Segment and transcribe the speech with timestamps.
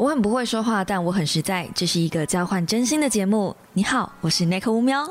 [0.00, 1.68] 我很不会说话，但我很实在。
[1.74, 3.54] 这是一个交换真心的节目。
[3.74, 5.06] 你好，我是 Nick 乌喵。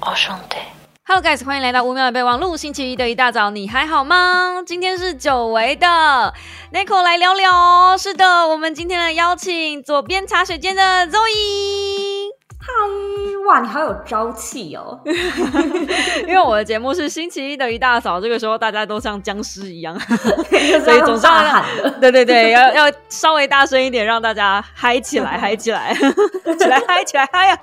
[0.00, 0.56] 我， 兄弟。
[1.04, 2.56] Hello guys，欢迎来到乌喵的备忘录。
[2.56, 4.62] 星期一的一大早，你还好吗？
[4.66, 6.32] 今天是久违的
[6.72, 7.94] Nico 来聊聊。
[7.98, 12.19] 是的，我们今天的邀请左边茶水间的 Zoe。
[12.62, 12.68] 嗨，
[13.48, 15.00] 哇，你好有朝气哦！
[16.28, 19.98] 因为我的节目是星期一的一大早，这个时候大家都像僵尸一样，
[20.84, 21.90] 所以总是要喊的。
[21.98, 27.58] 对对对，要要稍微大声一点，让大家嗨起来，嗨起来，起来嗨起来嗨呀！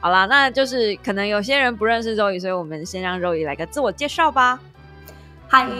[0.00, 4.58] 好啦，那就是可能有些人不认识周宇，所以我们先让周宇来个自我介绍吧。
[5.56, 5.70] 嗨，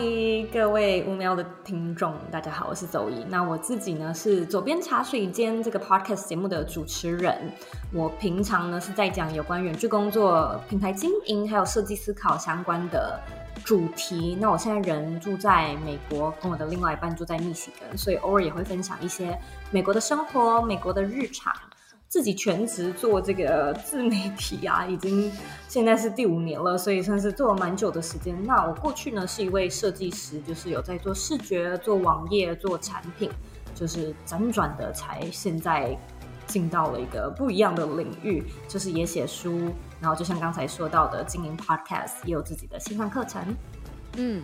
[0.53, 3.25] 各位乌喵的听众，大家好，我是周怡。
[3.27, 7.51] 那我自己呢是左边茶水间这个 podcast 节目的主持人。
[7.91, 13.19] 我平常呢是在讲有关远距工作、品牌经营还有设计思考相关的
[13.65, 14.37] 主题。
[14.39, 19.37] 那我现在人住在美国，跟我的另外一半住在密西根，所以偶尔也会分享一些
[19.71, 21.53] 美国的生活、美国的日常。
[22.15, 25.29] 自己全职做这个自媒体啊，已经
[25.67, 28.33] 现在是第五年了，所以算是做了蛮久的时间。
[28.45, 33.29] 那我过去呢是一位设计师，就是有在做视觉、做网页、做产品，
[33.75, 35.93] 就是辗转的才现在
[36.47, 43.43] 进到了一个不一样的领域，就是也写书，然后就像刚才说到的经营 podcast，也有自己的线上课程，
[44.15, 44.41] 嗯。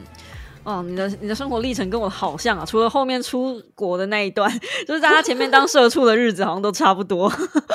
[0.63, 4.49] 哦，你的你的生活历程跟我好像啊，除了后面出国的那一段，
[4.87, 7.29] 就是在他前面当社畜的日子好像都差不多。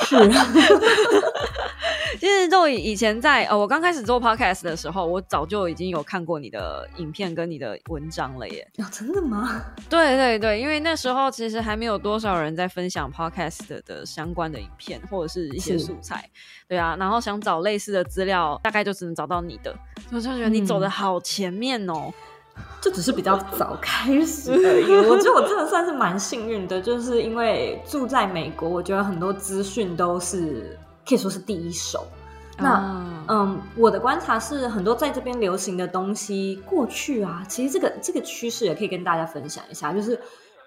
[0.04, 0.16] 是，
[2.20, 8.66] 其实就以前在呃，我刚开始做 podcast 的时候，我早就已经有看过你的影片跟你的文章了耶。
[8.78, 9.60] 哦，真的吗？
[9.90, 16.28] 对对对，因为那时候其实还没有多少人在分享 podcast 的相关的影片或者是一些素材。
[16.68, 19.74] 对啊，然后想找类似的资料，大概就只能找到你的。
[20.12, 22.12] 我就觉得你走的好前面哦。
[22.80, 32.06] 就只是比较早开始而已， 我觉得我真的算是蛮幸运的，就是因为住在美国，我觉得很多资讯都是可以说是第一手。
[32.58, 40.18] 那嗯，我的观察是，很多在这边流行的东西，过去啊，其实这个这个趋势也可以跟大家分享一下，就是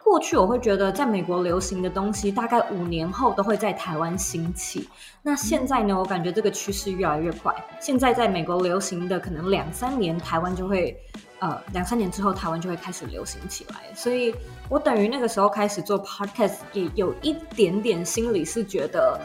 [0.04, 4.90] 过去我会觉得在美国流行的东西，大概五年后都会在台湾兴起。
[5.24, 10.96] 那现在呢，我感觉这个趋势越来越快，现在在美国流行的可能两三年，台湾就会。
[11.40, 14.36] 呃，两三年之后，台湾就会开始流行起来，所以
[14.68, 19.20] 我等于那个时候开始做 podcast，也有一点点心里是觉得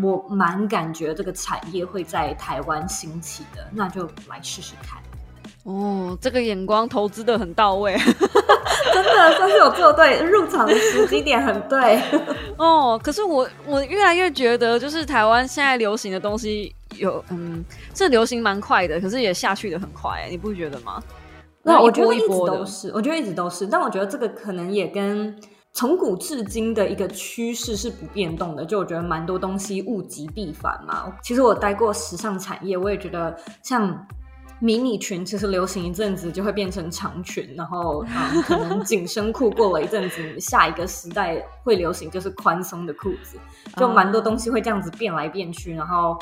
[0.00, 4.98] 我蛮感觉这个产业会在台湾兴起的，那就来试试看。
[5.64, 7.94] 哦，这个眼光投资的很到位，
[8.94, 12.00] 真的算是有做对，入场的时机点很对。
[12.56, 17.62] 哦，可是我我越来越觉得，就是台湾现在流行的东西有，嗯，
[17.92, 21.02] 这流行蛮快的，可是也下去的很快，你不觉得吗？
[21.62, 25.34] 那我觉得一直都是，我觉得一直都是，但我觉得这个可能也跟
[25.72, 28.64] 从古至今的一个趋势是不变动的。
[28.64, 31.12] 就我觉得蛮多东西物极必反嘛。
[31.22, 34.06] 其实我待过时尚产业，我也觉得像
[34.60, 43.38] 迷你裙，其实流行一阵子就会变成长裙，然后嗯，可能 紧身裤过了一阵子，下一个时代会流行就是宽松的裤子，
[43.76, 46.16] 就蛮多东西会这样子变来变去，然后。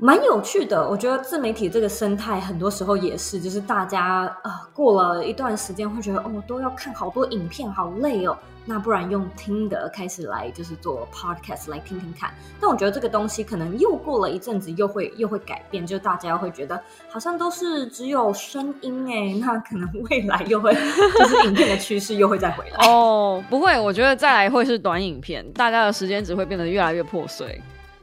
[0.00, 12.32] 蛮有趣的，我觉得自媒体这个生态很多时候也是，就是大家啊过了一段时间会觉得哦都要看好多影片，好累哦，那不然用听的开始来就是做 podcast 来听听看。
[12.60, 27.60] 但我觉得这个东西可能又过了一阵子又会又会改变，就大家会觉得好像都是只有声音哎， 那可能未来又会就是影片的趋势又会再回来哦，不会，我觉得再来会是短影片，大家的时间只会变得越来越破碎。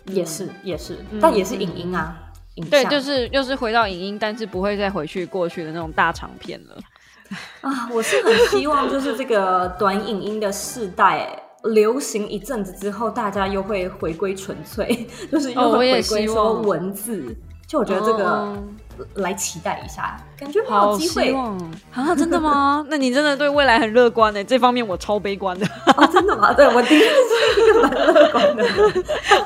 [0.07, 2.15] 也是也是，但也是影音啊，
[2.69, 6.77] 对，就是又是回到影音，但是不会再回去过去的那种大长片了。
[7.61, 11.27] 啊，我是很希望，就是这个短影音的世代
[11.63, 17.35] 流行一阵子之后，大家又会回归纯粹， 就是又会回归说文字。
[17.67, 18.55] 就我觉得这个
[19.15, 21.33] 来期待一下，感觉好机会
[21.91, 22.15] 啊！
[22.15, 22.85] 真的吗？
[22.89, 24.43] 那你真的对未来很乐观呢？
[24.43, 25.65] 这方面我超悲观的。
[26.11, 26.53] 真的吗？
[26.53, 28.65] 对我的确是一个蛮乐观的。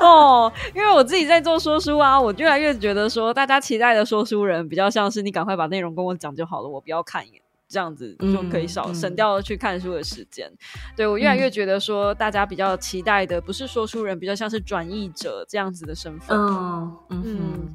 [0.00, 10.50] 哦，因为我自己在做说书啊，我越来越觉得说，大家期待的说书人比较像是你赶快把内容跟我讲就好了，我不要看一眼，这样子就可以少省掉去看书的时间。
[10.96, 16.36] 对我越来越觉得说，大家比较期待的不是说书人，比较像是转译者这样子的身份。
[16.38, 17.72] 嗯嗯。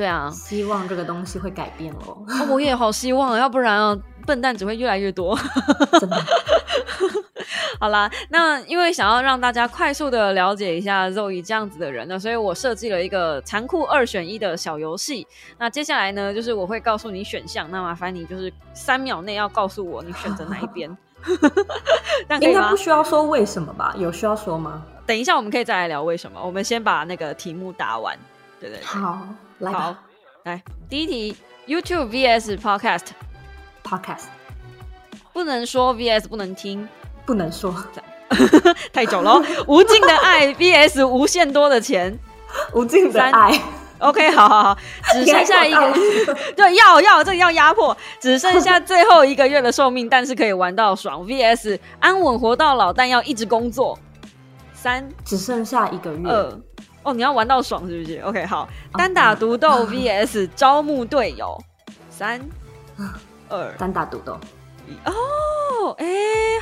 [0.00, 2.16] 对啊，希望这个东西会改变哦。
[2.48, 3.94] 我也好希望，要不然啊，
[4.26, 5.38] 笨蛋只会越来越多。
[6.00, 6.16] 真的。
[7.78, 15.26] 好啦，那因为想要让大家快速的了解一下肉姨这样子的人呢，所以我设计了一个残酷二选一的小游戏。
[15.58, 20.88] 那接下来呢，就是我会告诉你选项，那麻烦你就是三秒内要告诉我你选择哪一边。
[22.40, 23.94] 应该不需要说为什么吧？
[23.98, 24.82] 有需要说吗？
[25.06, 26.40] 等一下，我们可以再来聊为什么。
[26.42, 28.18] 我们先把那个题目答完，
[28.58, 28.80] 对对？
[28.82, 29.28] 好，
[29.60, 29.94] 来好，
[30.44, 31.36] 来第一题
[31.66, 34.24] ：YouTube vs Podcast，Podcast
[35.32, 36.88] 不能说 vs 不能听，
[37.26, 37.74] 不能说，
[38.92, 39.42] 太久了。
[39.68, 42.18] 无尽的爱 vs 无限多的钱，
[42.72, 43.60] 无尽的爱。
[43.98, 44.78] OK，好好好，
[45.12, 45.94] 只剩下一个，
[46.56, 51.22] 对，要要这个要压迫，只剩下最后一个月的寿命，但是可以玩到爽。
[51.26, 53.98] VS 安稳活到老，但要一直工作。
[54.72, 56.30] 三，只剩下一个月。
[56.30, 56.58] 二，
[57.02, 61.56] 哦，你要玩到爽是不是？OK，好，单打独斗 VS 招募队友。
[62.10, 62.40] 三，
[63.48, 64.32] 二， 单打独斗。
[65.04, 66.06] 哦，哎，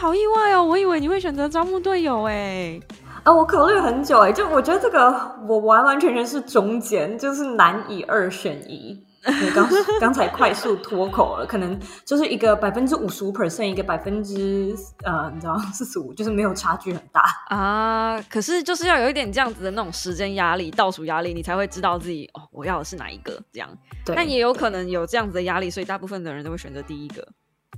[0.00, 2.78] 好意外哦，我以为你会选择招募队友哎。
[3.24, 5.10] 啊，我考虑很久哎，就我觉得这个
[5.48, 9.04] 我完完全全是中间，就是难以二选一。
[9.54, 9.68] 刚
[10.00, 18.20] 刚才快速脱口了，可能就是一个百分之五十五 percent，一个百分之呃，你知道四十五，就是没有差距很大啊。
[18.30, 23.68] 可是就是要有一点这样子的那种时间压力、倒数压力，你才会知道自己哦，我要的是哪一个这样。
[24.06, 27.26] 但也有可能有这样子的压力，所以大部分的人都会选择第一个，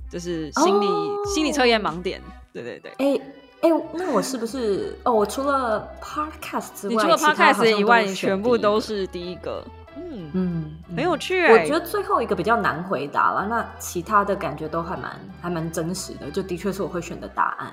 [0.09, 0.87] 就是心理
[1.25, 2.21] 心理测验盲点。
[2.53, 3.21] 对对对，哎。
[3.61, 5.13] 哎，那我是不是哦？
[5.13, 9.63] 我除了 podcast 之外，你除了 podcast 以外，你全部都是第一个。
[9.97, 11.45] 嗯嗯，很有趣。
[11.47, 17.71] 我觉得最后一个比较难回答了，那其他的感觉都还蛮还蛮真实的，就的确是我会选的答案。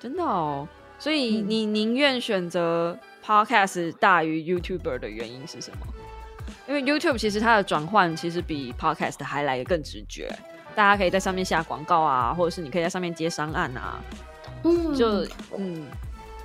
[0.00, 0.66] 真的哦，
[0.98, 5.86] 所以你宁愿选择 podcast 大于 YouTuber 的原因是什么？
[6.66, 10.30] 因为 YouTube 其实它的转换其实比 podcast 还来的更直觉，
[10.74, 13.98] 大家可以在上面下广告啊，或者是你可以在上面接商案啊。
[14.64, 15.24] 嗯，就
[15.56, 15.86] 嗯，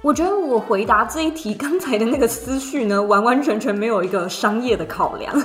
[0.03, 5.43] 我觉得我回答这一题刚才的那个思绪呢，完完全全没有一个商业的考量，完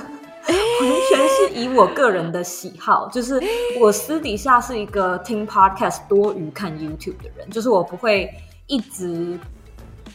[1.09, 3.41] 全是以我个人的喜好，就是
[3.79, 8.29] 我私底下是一个听 podcast 多于看 YouTube 的人，就是我不会
[8.67, 9.39] 一直，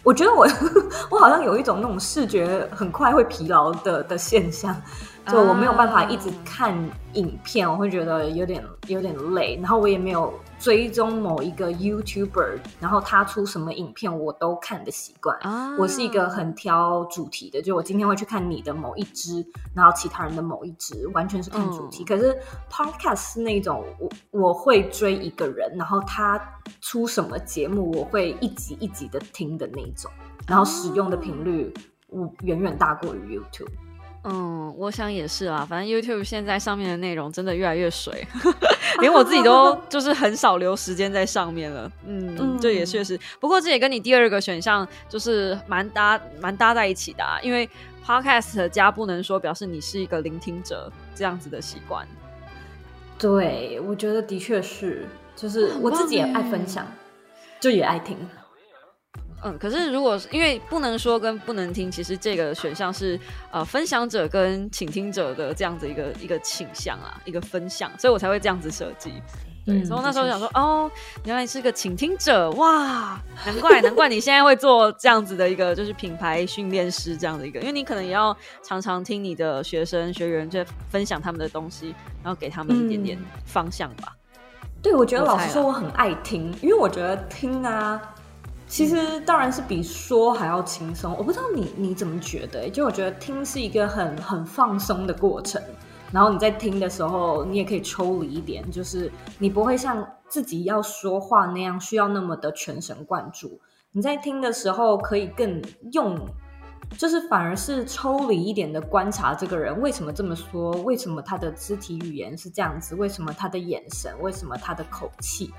[0.02, 0.46] 我觉得我
[1.08, 4.76] 我好像有一种那种视觉很快会疲劳的的现象。
[5.26, 6.76] 就我没有办法一直看
[7.14, 9.58] 影片，我会觉得有点有点累。
[9.60, 15.38] 然后我也没有追踪某一个 YouTuber，然后他出什么影片我都看的习惯。
[15.78, 19.44] 我是一个很挑主题的，就我今天会去看你的某一支，
[19.74, 22.04] 然后其他人的某一支，完全是看主题。
[22.04, 22.36] 可是
[22.70, 26.38] Podcast 是那种我我会追一个人，然后他
[26.82, 30.10] 出什么节目，我会一集一集的听的那种，
[30.46, 31.72] 然后使用的频率
[32.08, 33.68] 我远远大过于 YouTube。
[34.24, 35.66] 嗯，我想也是啊。
[35.68, 38.26] 反正 YouTube 现在上面的内容真的越来越水，
[39.00, 41.90] 连我自己都就是很少留时间在上面了。
[42.06, 43.18] 嗯，这也确实。
[43.38, 47.68] 不过这也跟你第二个选项就是蛮搭蛮搭在一起的，啊，因为
[48.04, 52.06] Podcast 加不能说表示你是一个聆听者这样子的习惯。
[53.18, 55.06] 对，我觉得的确是，
[55.36, 56.86] 就是我自己也爱分享，
[57.60, 58.16] 就也爱听。
[59.44, 63.20] 嗯，可是如果因为不能说跟不能听，其实这个选项是
[63.50, 69.12] 呃分享者跟倾听者的这样子一个一个倾向啊，一个分享，所以我才会这样子设计。
[69.66, 70.90] 对，所以那时候想说，哦，
[71.24, 84.16] 原来你是个倾听者，哇，难怪难怪你现在会做这样子的一个就是品牌训练师这样的一个，因为你可能也要常常听你的学生学员在分享他们的东西，然后给他们一点点方向吧。
[84.82, 88.00] 对，我觉得老实说我很爱听，因为我觉得听啊。
[88.74, 92.68] 其实当然是比说还要轻松，我不知道你你怎么觉得？
[92.68, 95.62] 就我觉得听是一个很很放松的过程，
[96.10, 103.60] 然后你在听的时候，你也可以抽离一点，就是你不会像自己要说话那样需要那么的全神贯注。
[103.92, 105.62] 你在听的时候可以更
[105.92, 106.18] 用，
[106.98, 115.54] 就是反而是抽离一点的观察这个人为什么这么说，为什么他的肢体语言是这样子，为什么他的眼神，为什么他的口气。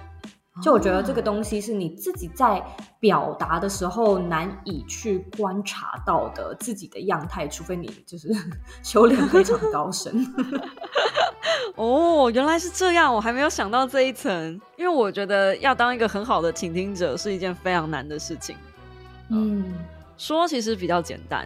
[0.64, 2.64] 就我觉得这个东西是你自己在
[3.00, 8.30] 表达的时候难以去观察到的自己的样态，除非你就是
[8.82, 10.26] 修炼非常高深。
[11.76, 14.60] 哦，原来是这样，我还没有想到这一层。
[14.78, 18.56] 因为我觉得要当一个很好的倾听者是一件非常难的事情。
[19.30, 19.74] 嗯，
[20.18, 21.46] 说其实比较简单，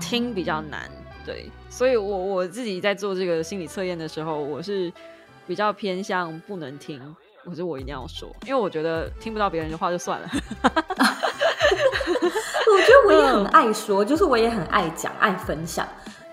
[0.00, 0.90] 听比较难。
[1.26, 4.90] 对，所以我我自己在做这个心理测验的时候，我是
[5.46, 7.14] 比较偏向不能听。
[7.48, 10.28] 可是我一定要说，因为我觉得听不到别人的话就算了。
[12.68, 15.86] 我觉得我也很爱说，就是我也很爱讲、爱分享，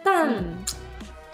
[0.04, 0.44] 但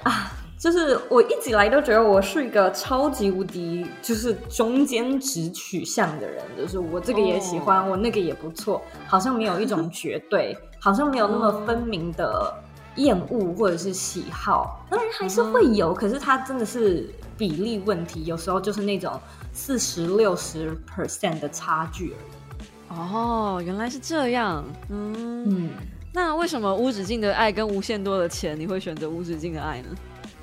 [0.04, 12.54] 啊，就是我一直以来都觉得我是一个超级无敌，就是中间值取向的人，就是我这个也喜欢，我那个也不错，好像没有一种 绝对，好像没有那么分明的
[12.96, 17.10] 厌恶或者是喜好，当然还是会有，可是它真的是。
[17.40, 19.18] 比例问题，有时候就是那种
[19.62, 22.98] 四十六十 percent 的差距而已。
[22.98, 24.63] 哦，原来是这样。
[24.89, 25.70] 嗯嗯，
[26.13, 29.89] 那为什么无止境的爱跟无限多的钱，你会选择无止境的爱呢？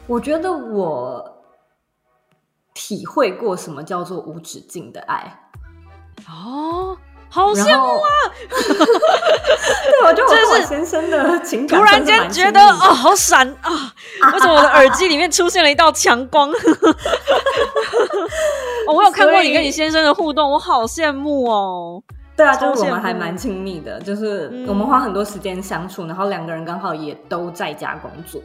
[0.06, 1.25] 我觉得我
[2.75, 5.49] 体会过什么叫做无止境的爱。
[6.28, 6.96] 哦。
[7.28, 8.08] 好羡慕啊！
[8.49, 13.92] 对，我觉得我先生的情感突然间觉得哦，好闪啊！
[14.32, 16.50] 为什么我的耳机里面出现了一道强光？
[18.87, 22.02] 我有看过你跟你先生的互动，我好羡慕哦。
[22.37, 28.40] 对啊，就是我们还蛮亲密的，就是我们花很多时间相处，然后两个人刚好也都在家工作，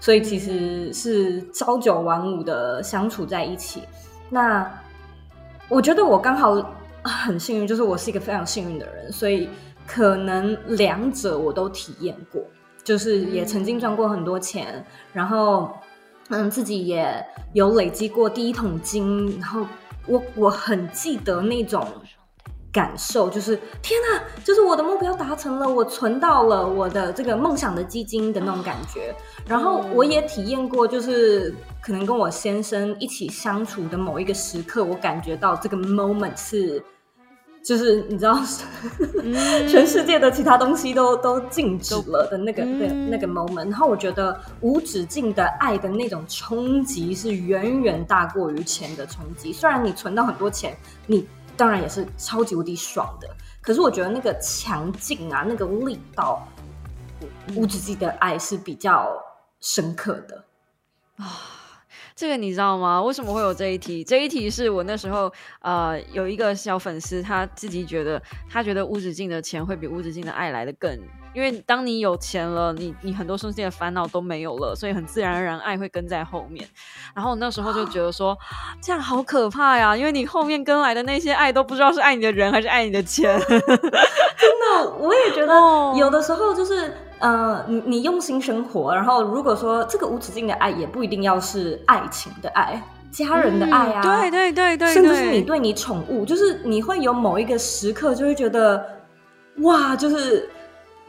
[0.00, 3.82] 所以其实是朝九晚五的相处在一起。
[4.30, 4.70] 那
[5.68, 6.56] 我觉得我刚好。
[7.04, 9.48] 很幸运，就是我是一个非常幸运的人，所以
[9.88, 12.40] 可能两者我都体验过，
[12.84, 15.68] 就是也曾经赚过很多钱，然后
[16.28, 17.12] 嗯，自己也
[17.54, 19.66] 有累积过第一桶金，然后
[20.06, 21.86] 我我很记得那种。
[22.72, 29.14] 感受就是天哪，就是我的目标达成了，我存到了我的这个梦想的基金的那种感觉。
[29.46, 36.82] 然后我也体验过，就是可能跟我先生一起相处的某一个时刻，我感觉到这个 moment 是，
[37.64, 38.38] 就是你知道，
[39.68, 43.70] 全世界的其他东西都都静止了的那个那那个 moment。
[43.70, 49.52] 然后我觉得无止境的爱的那种冲击是远远大过于钱的冲击。
[49.52, 50.76] 虽然你存到很多钱，
[51.06, 51.26] 你。
[51.54, 53.28] 当然也是超级无敌爽的，
[53.60, 56.48] 可是我觉得那个强劲啊，那个力道，
[57.54, 59.12] 无止境的爱是比较
[59.60, 60.42] 深刻的
[61.16, 61.61] 啊。
[62.14, 63.02] 这个你知道吗？
[63.02, 64.04] 为什么会有这一题？
[64.04, 70.98] 这一题是我那时候呃有一个小粉丝，他自己觉得他觉得无止境的钱会比无止境的爱来的更。
[71.34, 76.66] 因为当你有钱了，你你很多身心的烦恼都没有了，所以很自然而然爱会跟在后面。
[77.14, 78.36] 然后那时候就觉得说，
[78.82, 79.96] 这样好可怕呀！
[79.96, 83.38] 因为你后面跟来的那些爱都不知道是爱你的人还是爱你的钱。
[83.48, 85.54] 真的，我也觉得
[85.96, 98.84] 有的时候就是呃，你你用心生活，然后如果说这个无止境的爱也不一定要是爱情的爱，家人的爱啊，对对对对，甚至是你对你宠物，就是你会有某一个时刻就会觉得
[99.62, 100.50] 哇，就是。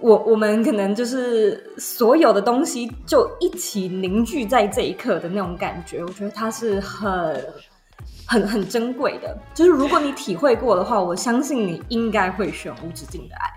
[0.03, 7.41] 我我们可能就是所有的东西就一起凝聚在这一刻的那种感觉，我觉得它是很
[8.27, 9.33] 很很珍贵的。
[9.53, 13.50] 就是如果你体会过的话，我相信你应该会选无止境的爱。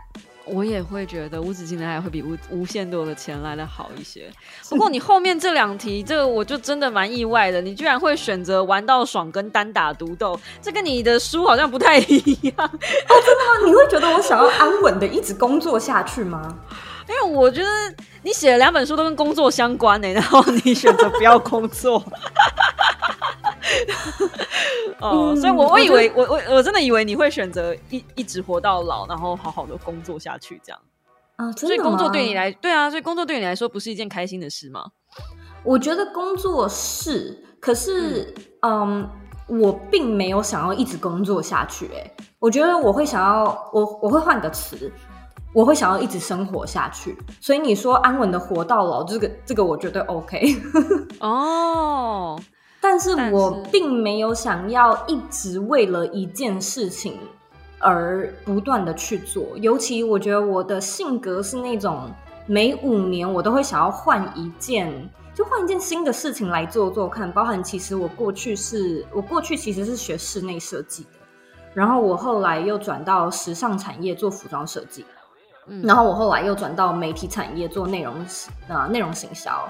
[0.46, 4.30] 我也会觉得无止境的爱会比无无限多的钱来的好一些。
[4.70, 12.70] 不过你后面这两题，这个我就真的蛮意外的，你居然会选择玩到爽跟单打独斗，这跟你的书好像不太一样哦。
[12.70, 13.66] 真的吗？
[13.66, 16.58] 你会觉得我想要安稳的一直工作下去吗？
[17.08, 17.68] 因为我觉得
[18.22, 22.02] 你写了两本书都跟工作相关呢，然后你选择不要工作。
[25.00, 30.80] 哦，所以我我以为我我我真的以为你会选择一一直活到老，然后好好的工作下去，这样
[31.36, 31.52] 啊？
[31.52, 34.84] 所以工作对你来对啊，所以工作对你来说不是一件开心的事吗？
[35.64, 38.32] 我觉得工作是，可是
[38.62, 39.08] 嗯，
[39.48, 41.90] 我并没有想要一直工作下去。
[41.94, 44.90] 哎，我觉得我会想要我我会换个词，
[45.52, 47.18] 我会想要一直生活下去。
[47.40, 50.56] 所以你说安稳的活到老，这个这个我觉得 OK
[51.20, 52.40] 哦。
[52.80, 57.18] 但是我并没有想要一直为了一件事情
[57.80, 62.08] 而不断的去做，尤其我觉得我的性格是那种
[62.46, 67.30] 每五年我都会想要换一件，就换一件新的事情来做做看。
[67.32, 71.18] 包含其实我过去是我过去其实是学室内设计的，
[71.74, 75.04] 然后我后来又转到时尚产业做服装设计，
[75.82, 78.14] 然后我后来又转到媒体产业做内容
[78.68, 79.68] 啊内容行销，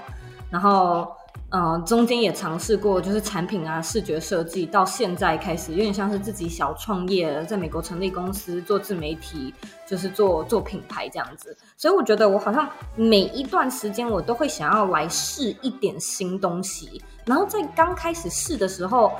[0.51, 1.07] 然后。
[1.49, 9.53] 嗯，中间也尝试过，就是产品啊、视觉设计，到现在开始有点像是自己小创业，在美国成立公司做自媒体，
[9.87, 11.55] 就是做做品牌这样子。
[11.77, 19.13] 所以我觉得我好像每一段时间我都会想要来试一点新东西，然后在刚开始试的时候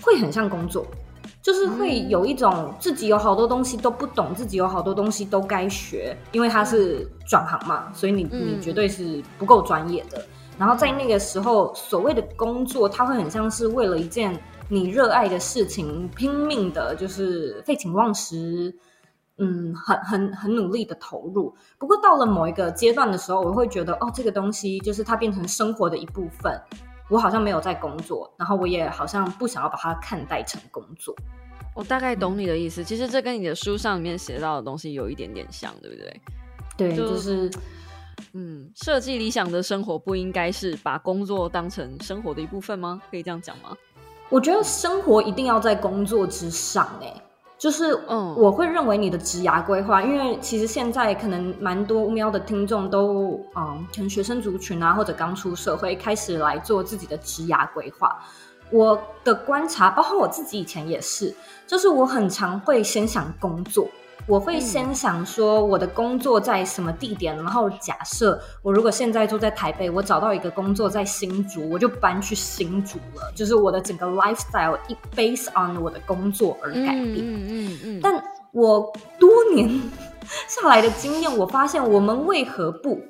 [0.00, 0.84] 会很像工作，
[1.40, 10.26] 就是会有一种自己有好多东西都不懂，自己有好多东西都该学，因为它是转行嘛，所以你你绝对是不够专业的。
[10.62, 18.72] 然后在那个时候，所谓的工作，它会很像是为了一件你热爱的事情拼命的，就是废寝忘食，
[19.38, 21.52] 嗯，很很很努力的投入。
[21.78, 26.56] 不过到了某一个阶段的时候，我会觉得，哦，这个东西就是它变成生活的一部分，
[27.10, 31.12] 我好像没有在工作，然后我也好像不想要把它看待成工作。
[31.74, 36.20] 我大概懂你的意思，其实这跟你的书上里面写到的东西有一点点像，对不对？
[36.76, 37.50] 对，就是。
[38.34, 43.00] 嗯，设计理想的生活不应该是把工作当成生活的一部分吗？
[43.10, 43.76] 可以这样讲吗？
[44.28, 47.14] 我觉得生活一定要在工作之上，哎，
[47.58, 58.18] 就是嗯，我会认为你的职涯规划，因为其实现在可能蛮多喵的听众都嗯，可能学生族群啊，或者刚出社会开始来做自己的职涯规划。
[58.70, 61.34] 我的观察，包括我自己以前也是，
[61.66, 63.86] 就是我很常会先想工作。
[64.26, 73.32] 我会先想说我的工作在什么地点，然后假设我如果现在住在台北，我找到一个工作在新竹，我就搬去新竹了。
[73.34, 77.16] 就是我的整个 lifestyle 一 based on 我的工作而改变。
[77.18, 78.00] 嗯嗯嗯。
[78.02, 79.68] 但我多年
[80.46, 83.00] 下来的经验，我发现我们为何不？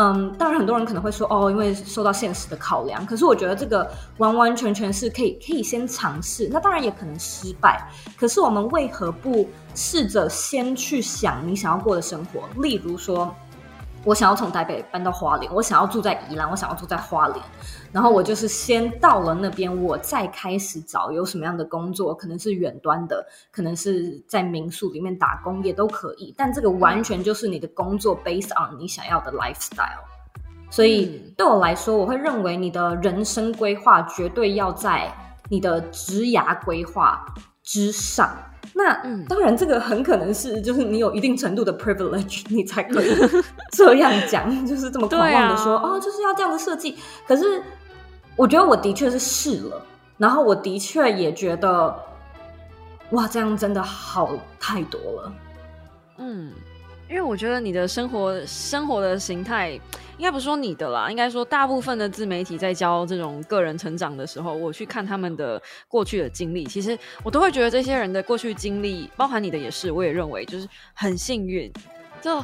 [0.00, 3.04] 嗯，当然很多人可能会说哦，因为受到现实的考量。
[3.04, 7.86] 可是我觉得这个完完全全是可以可以先尝试，那当然也可能失败。
[8.18, 12.48] 可是我们为何不试着先去想你想要过的生活？
[12.62, 13.34] 例如说。
[14.02, 17.44] 我想要从台北搬到花莲，我想要住在宜兰，我想要住在花莲，
[17.92, 30.00] 然后我就是先到了那边，我再开始找有什么样的工作，可能是远端的，可能是在民宿里面打工也都可以，但这个完全就是你的工作 based on 你想要的 lifestyle。
[30.70, 35.12] 所以对我来说，我会认为你的人生规划绝对要在
[35.50, 37.26] 你的职涯规划
[37.62, 38.34] 之上。
[38.74, 38.94] 那
[39.28, 43.10] 当然，这个很可能是就是你有一定程度的 privilege， 你才可以
[43.72, 46.96] 这样讲，就是这么狂妄的说哦，就是要这样的设计。
[47.26, 47.62] 可是
[48.36, 49.82] 我觉得我的确是试了，
[50.18, 51.94] 然后我的确也觉得，
[53.10, 55.32] 哇，这样真的好太多了。
[56.18, 56.52] 嗯，
[57.08, 59.78] 因为我觉得你的生活生活的形态。
[60.20, 71.72] 应该不是说你的啦，应该说大部分的自媒体在教这种个人成长的时候，我去看他们的过去的经历，其实我都会觉得这些人的过去经历，包含你的也是，我也认为就是很幸运，
[72.20, 72.38] 就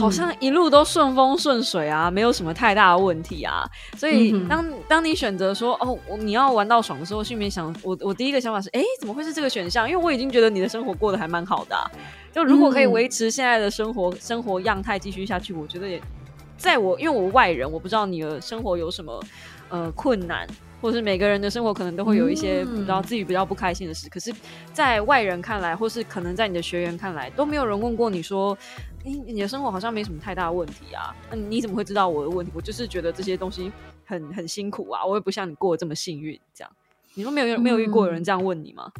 [0.00, 3.68] 好像一路都顺风顺水啊，没有什么太大的问题啊。
[3.98, 9.86] 所以当当你选择说哦，你要玩到爽的时候，心里面想，我我第一个想法是，哎，怎么会是这个选项？
[9.86, 11.76] 因为我已经觉得你的生活过得还蛮好的，
[12.32, 16.00] 就如果可以维持现在的生活生活样态继续下去，我觉得也。
[16.58, 19.18] 在我，因为我外人，我不知道你的生活有什么
[19.68, 20.46] 呃困难，
[20.80, 24.08] 或是每个人的生活可能都会有一些不知道自己比较不开心的事。
[24.10, 24.34] 可是，
[24.72, 28.58] 在外人看来，或是可能在你的学员看来，都没有人问过你说，
[29.04, 31.14] 哎，你的生活好像没什么太大问题啊？
[31.30, 32.52] 那你怎么会知道我的问题？
[32.54, 33.70] 我就是觉得这些东西
[34.04, 36.38] 很很辛苦啊，我也不像你过得这么幸运。
[36.52, 36.70] 这样，
[37.14, 38.90] 你说没有没有遇过有人这样问你吗？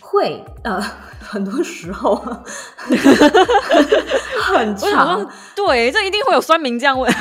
[0.00, 0.80] 会呃，
[1.20, 2.16] 很多时候
[4.42, 7.12] 很长，对，这一定会有酸民这样问。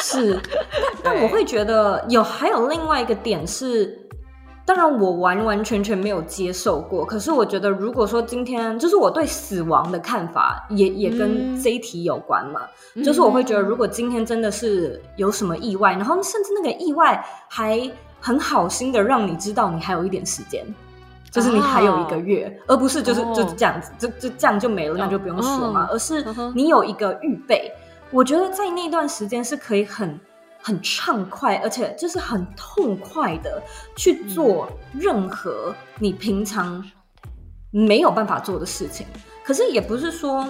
[0.00, 0.40] 是，
[1.04, 3.98] 但但我会觉得有还有另外一个点是，
[4.64, 7.04] 当然我完完全全没有接受过。
[7.04, 12.60] 可是我觉得，如果说今天就是我对死亡的看法，也也跟这一题有关嘛。
[13.04, 20.64] 就是我会觉得，如果今天真的是有什么意外，然后甚至那个意外还很好心的让你知道你还有一点时间。
[21.30, 25.88] 就是你还有一个月，而不是就是就是这样子，就就这样就没了，那就不用说嘛。
[25.90, 27.72] 而是你有一个预备，
[28.10, 30.18] 我觉得在那段时间是可以很
[30.60, 33.62] 很畅快，而且就是很痛快的
[33.96, 36.84] 去做任何你平常
[37.70, 39.06] 没有办法做的事情。
[39.44, 40.44] 可是也不是说，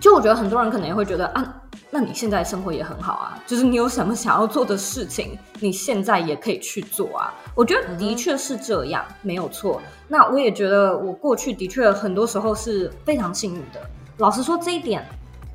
[0.00, 1.62] 就我觉得很多人可能也会觉得啊。
[1.88, 7.32] 那你现在生活也很好啊，就是你有什么想要做的事情，你现在也可以去做啊。
[7.54, 9.80] 我觉得的确是这样，没有错。
[10.08, 13.80] 那我也觉得我过去的确很多时候是非常幸运的。
[14.18, 15.06] 老实说，这一点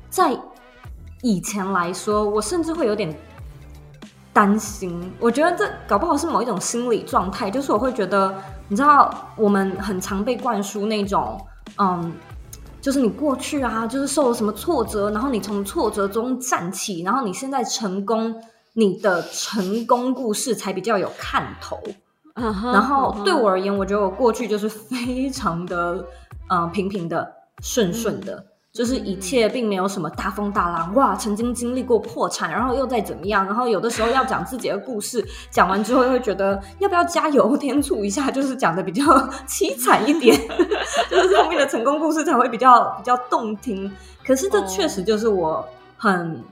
[0.08, 0.36] 在
[1.20, 3.14] 以前来说，我甚至会有点
[4.32, 5.12] 担心。
[5.20, 8.34] 我觉得这搞不好是某一种心理状态，就是我会觉得，
[8.68, 11.38] 你知道，我们很常被灌输那种，
[11.78, 12.12] 嗯。
[12.82, 18.34] 就是你过去啊，就是受了什么挫折，然后你从挫折中站起，然后你现在成功，
[18.72, 21.80] 你的成功故事才比较有看头。
[22.34, 26.04] 然后对我而言，我觉得我过去就是非常的，
[26.50, 28.44] 嗯，平平的，顺顺的。
[28.72, 31.14] 就是一切并没有什么大风大浪哇！
[31.14, 39.04] 曾经经历过破产，然后又再怎么样，然后有的时候要讲自己的故事，讲完之后又会觉得要不要加油添醋一下，就是讲 的比较
[39.46, 40.34] 凄惨一点，
[41.10, 43.92] 就是后面的成功故事才会比较比较动听。
[44.24, 45.62] 可是这确实就是我
[45.98, 46.42] 很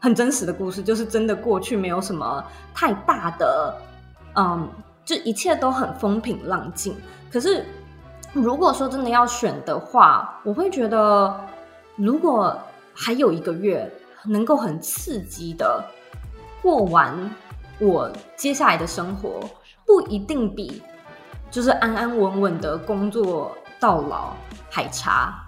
[0.00, 3.72] 很真实的故事，就是真的过去没有什么太大的，
[4.34, 4.68] 嗯，
[5.04, 6.96] 就一切都很风平浪静。
[7.32, 7.64] 可是
[8.32, 11.32] 如果说真的要选的话，我会觉得。
[12.00, 12.58] 如果
[12.94, 13.90] 还有一个月
[14.24, 15.84] 能够很刺激的
[16.62, 17.30] 过完
[17.78, 19.40] 我接下来的生活，
[19.84, 20.82] 不一定比
[21.50, 24.34] 就是安安稳稳的工作到老
[24.70, 25.46] 还差。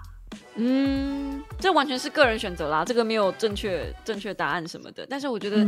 [0.55, 5.05] 嗯，这完全是个人选择啦，这个没有正确正确答案什么的。
[5.09, 5.65] 但是我觉得，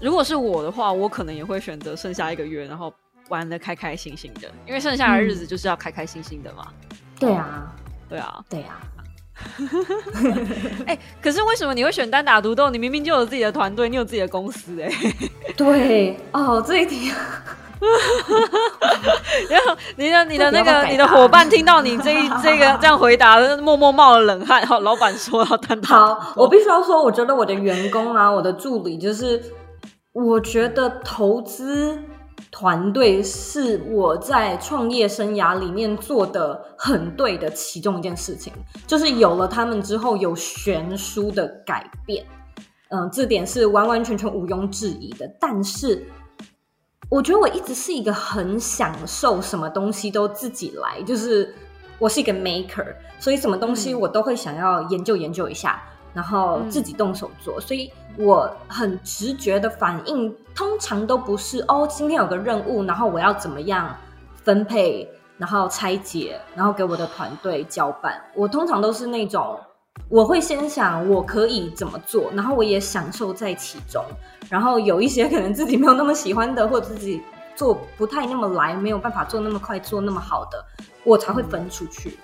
[0.00, 2.92] 如果是我的话，我可能也会选择剩下一个月，然后
[3.28, 6.68] 玩的开开心心的，因为剩下的日子就是要开开心心的嘛。
[7.18, 7.74] 对啊，
[8.08, 8.80] 对啊，对啊。
[10.86, 12.70] 哎，可是为什么你会选单打独斗？
[12.70, 14.90] 你明明就有自己的团队，你有自己的公司，哎。
[15.56, 17.12] 对哦，这一题。
[19.48, 24.66] 然后你的你的那个你的伙伴听到你这一 这个这样回答，默默冒了冷汗。
[24.66, 25.88] 好，老板说要单打。
[25.88, 29.40] 好，我必须要说，我觉得我的员工啊，我的助理，就是
[30.12, 32.02] 我觉得投资。
[32.50, 38.52] 团队是我在创业生涯里面做的很对的其中一件事情，
[38.86, 42.24] 就是有了他们之后有悬殊的改变，
[42.88, 45.30] 嗯，这点是完完全全毋庸置疑的。
[45.38, 46.06] 但是，
[47.10, 51.54] 我觉得我一直是一个很享受什么东西都自己来，就是
[51.98, 52.86] 我是一个 maker，
[53.18, 55.82] 所以什么东西我都会想要研究研究一下。
[56.14, 63.94] 然后自己动手做，所以我很直觉的反应，通常都不是哦，今天有个任务，然后我要怎么样
[64.42, 68.20] 分配，然后拆解，然后给我的团队交办。
[68.34, 69.56] 我通常都是那种，
[70.08, 74.04] 我会先想我可以怎么做，然后我也享受在其中。
[74.50, 77.22] 然后有一些可能自己没有那么喜欢的，或者自己
[77.54, 80.64] 做不太那么来，没有办法做那么快，做那么好的，
[81.04, 82.18] 我才会分出去。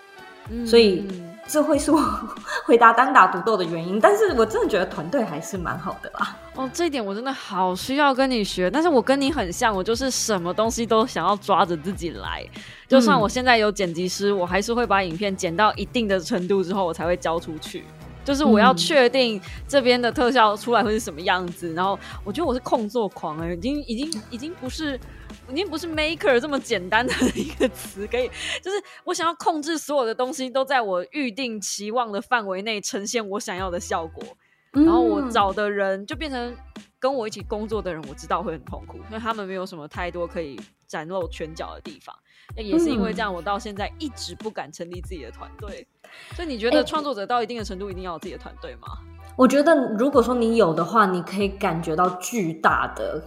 [0.66, 1.09] 所以。
[1.46, 2.00] 这会是我
[2.66, 6.37] 回答单打独斗的原因，但是我真的觉得团队还是蛮好的啦。
[6.54, 8.70] 哦，这一点我真的好需要跟你学。
[8.70, 12.44] 但是我跟你很像，我就是什么东西都想要抓着自己来。
[12.88, 17.85] 就算我现在有剪辑师，我还是会把影片剪到一定的程度之后，我才会交出去。
[18.24, 21.74] 就是我要确定这边的特效出来会是什么样子。
[21.74, 24.98] 然后我觉得我是控作狂哎，已经已经已经不是。
[25.50, 28.28] 已经不是 maker 这么简单的一个词，可以
[28.62, 34.22] 就是我想要控制所有的东西都在我预定期望的范围内呈现我想要的效果，
[34.72, 36.57] 然后我找的人就变成
[36.98, 42.14] 跟我一起工作的人，我知道会很痛苦，因为他们没有什么太多可以展露拳脚的地方。
[42.57, 45.87] 那也是因为这样，我到现在一直不敢成立自己的团队。
[46.35, 48.88] 所以你觉得创作者到一定的程度一定要有自己的团队吗？
[49.37, 53.22] 我觉得如果说你有的话，你可以感觉到巨大的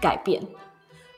[0.00, 0.40] 改变。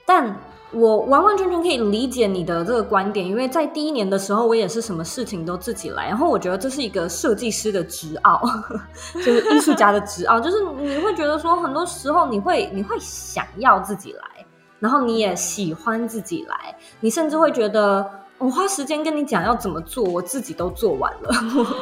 [0.06, 0.34] 但
[0.72, 6.08] 我完完全全可以理解你的这个观点，因为在第一年的时候，我也是什么事情都自己来。
[6.08, 8.40] 然后我觉得这是一个设计师的执傲，
[9.14, 14.46] 就是艺术家的执傲，就是你会觉得说，很多时候你会你会想要自己来，
[14.78, 21.30] 然后你也喜欢自己来，你甚至会觉得我花时间跟你讲要怎么做，我自己都做完了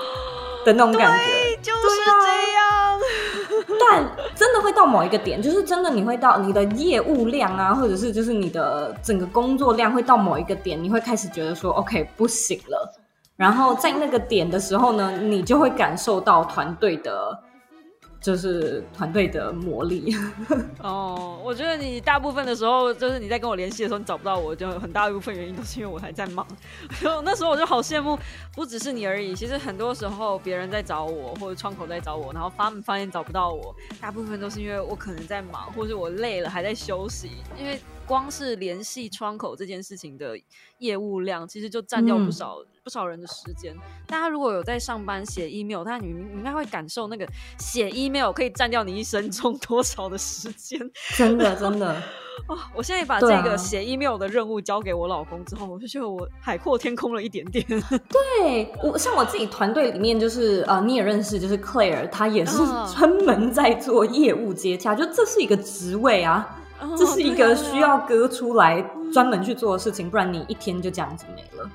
[0.67, 2.80] 的那种感觉，就是这样。
[3.81, 12.93] 但真的会到某一个点，就是真的你会到你的业务量啊，或者是就是你的整个工作量会到某一个点，你会开始觉得说 OK 不行了。
[13.37, 17.39] 然后在那个点的时候呢，你就会感受到团队的。
[18.21, 20.15] 就是团队的魔力
[20.83, 26.47] 哦，我觉得你大部分的时候，就是你在跟我联系的时候，你找不到我，就很大一部分原因都是因为我还在忙。
[27.01, 28.19] 就那时候我就好羡慕，
[28.55, 29.35] 不只是你而已。
[29.35, 37.81] 其实很多时候别人在找我，或者窗口在找我，然后发发现找不到我，大部分都是因为我可能在忙，或是我累了还在休息，因为。
[38.07, 40.37] 光是联系窗口这件事情的
[40.79, 43.75] 业务量，其实就占掉不少不少人的时间。
[44.07, 47.27] 大家如果有在上班写 email，大家你应该会感受那个
[47.59, 50.79] 写 email 可以占掉你一生中 多少的时间。
[51.17, 52.03] 真的，真的。
[52.49, 57.63] 哦，我现在把这个写 email 的任务交给我老公之后，我就觉得我海阔天空了一点点。
[58.09, 62.57] 对我，像我自己团队里面，就是呃，你也认识，就是 Claire，他也是
[62.95, 66.57] 专门在做业务接洽，就这是一个职位啊。
[66.97, 68.81] 这是一个需要割出来
[69.13, 71.71] 专门去做的事情，不然你一天就这样子没了啊，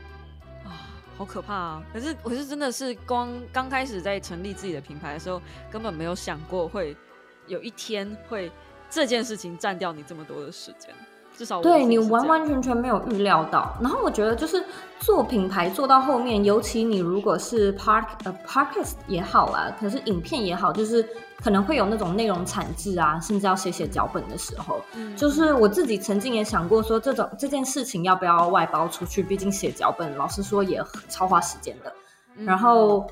[1.18, 1.84] 好可怕啊！
[1.94, 6.96] 可是我是真的是光刚开始在成立自己的品牌的时候，根本没有想过会
[7.48, 8.52] 有一天会
[8.90, 10.94] 这件事情占掉你这么多的时间。
[11.38, 13.76] 至少对你完完全全没有预料到。
[13.82, 14.64] 然后我觉得就是
[15.00, 21.08] 做品牌做到后面，尤其你如果是 park 呃 parkes 也好啊，可是影片也好，就是
[21.44, 24.80] 可能会有那种内容产制啊，甚至要写写脚本的时候，
[25.16, 29.22] 就是我自己曾经也想过说，这种这件事情要不要外包出去？
[29.22, 31.94] 毕竟写脚本，老实说也超花时间的。
[32.46, 33.06] 然后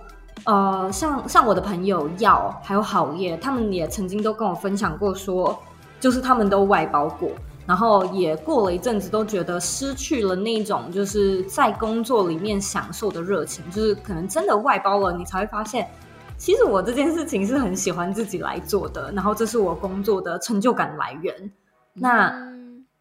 [0.45, 5.57] 呃，像像我的朋友耀还有好业，他们也曾经都跟我分享过说，
[5.99, 7.29] 就是他们都外包过。
[7.65, 15.89] 然后也过了一阵子，都觉得失去了那种就是在工作里面享受的热情，就是可能真的外包了，你才会发现，
[16.38, 21.52] 其实我这件事情是很喜欢自己来做的，然后这是我工作的成就感来源。
[21.93, 22.30] 那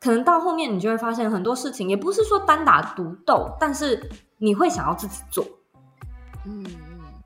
[0.01, 5.45] 可能到后面你就会发现很多事情也不是说单打独斗，但是你会想要自己做，
[6.47, 6.65] 嗯。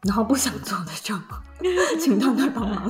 [0.03, 1.17] 然后不想做的就
[1.99, 2.89] 请团队帮忙。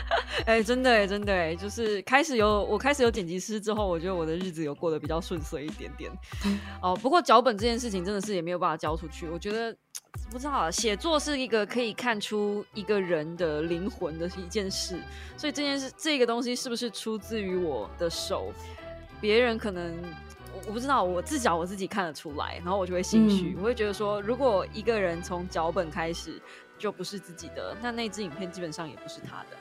[0.46, 6.10] 哎，真的哎，真的哎，就是开始有我开始有剪辑师之后，我觉得我的日子有过得比较顺遂一点点。
[6.82, 9.28] 哦，不过脚本这件事情真的是也没有办法交出去。
[9.28, 9.74] 我觉得
[10.30, 14.98] 不知道啊，写作是一个可以看出一个人的灵魂的一件事，
[15.36, 18.52] 所以这件事这个东西是不是出自于我的手，
[19.20, 19.94] 别人可能
[20.52, 26.40] 我我不知道，我至少我自己看得出来，然后我就会心虚，我会觉得说，如果一个人从脚本开始
[26.78, 29.56] 就不是自己的，那那支影片基本上也不是他的。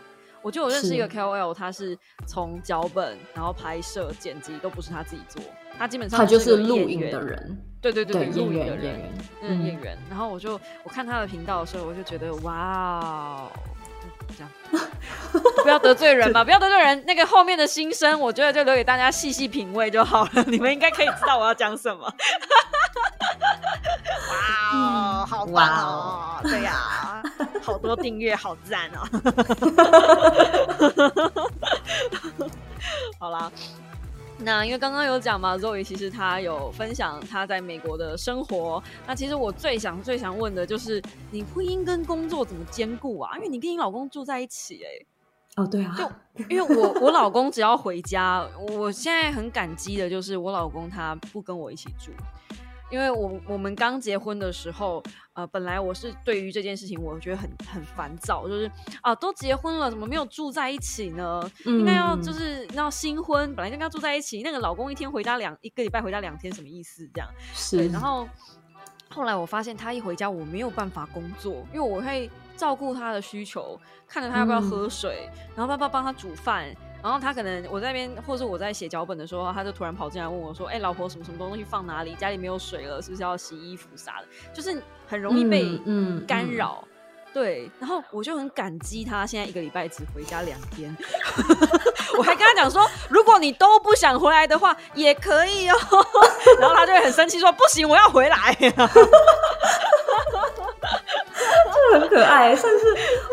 [0.46, 5.42] 我觉得我认识一个 KOL，他是从脚本，然后拍摄、剪辑都不是他自己做，
[5.76, 9.02] 他基本上他就是录影的人，对对对，录影的人，
[9.42, 9.98] 嗯，演员。
[10.08, 10.54] 然后我就
[10.84, 13.50] 我看他的频道的时候，我就觉得哇，
[14.38, 14.52] 这样
[15.64, 17.04] 不要得罪人嘛， 不要得罪人。
[17.06, 20.44] 那个后面的心声，我觉得就留给大家细细品味就好了。
[20.48, 22.12] 你们应该可以知道我要讲什么。
[24.30, 26.40] 哇，好棒哦！
[26.44, 27.22] 对呀，
[27.64, 29.02] 好多订阅，好赞哦！
[33.20, 33.52] 好啦，
[34.38, 38.84] 那因为刚刚有讲嘛，Zoe 其实她有分享她在美国的生活。
[39.08, 43.36] 那其实我最想、最想问的就是，你婚姻跟工作怎么兼顾啊？
[43.38, 52.12] 因为你跟你老公住在一起，哎，哦，对啊，就因为我我老公只要回家，我现在很感激的就是我老公他不跟我一起住。
[52.92, 55.02] 因为我我们刚结婚的时候，
[55.34, 58.72] 呃，本来我是对于这件事情，我觉得很很烦躁，就是
[59.02, 61.42] 啊，都结婚了，怎么没有住在一起呢？
[61.66, 64.44] 应该要就是要新婚，本来就应该住在一起。
[64.44, 67.10] 那个老公一天回家两一个礼拜回家两天，什么意思？
[67.14, 67.88] 这样是。
[67.88, 68.28] 然后
[69.10, 76.74] 后来我发现他一回家，我没有办法工作，因为我会照顾他的需求，看着他要不要喝水，然后要不要帮他煮饭。
[77.06, 82.16] 然后他可能我在那边，或者我在写脚本的时候，他就突然跑进来问我说：“哎，老婆，什么什么东西放哪里？
[82.16, 84.26] 家里没有水了，是不是要洗衣服啥的？
[84.52, 85.80] 就是很容易被
[86.26, 86.84] 干扰。”
[87.32, 90.98] 对，然后我就很感激他，现在一个礼拜只回家两天。
[92.18, 95.76] 我还跟他讲说：“如果你都不想回来的话，也可以哦。”
[96.60, 98.56] 然后他就会很生气说：“不行，我要回来。”
[102.00, 102.86] 很可爱，算是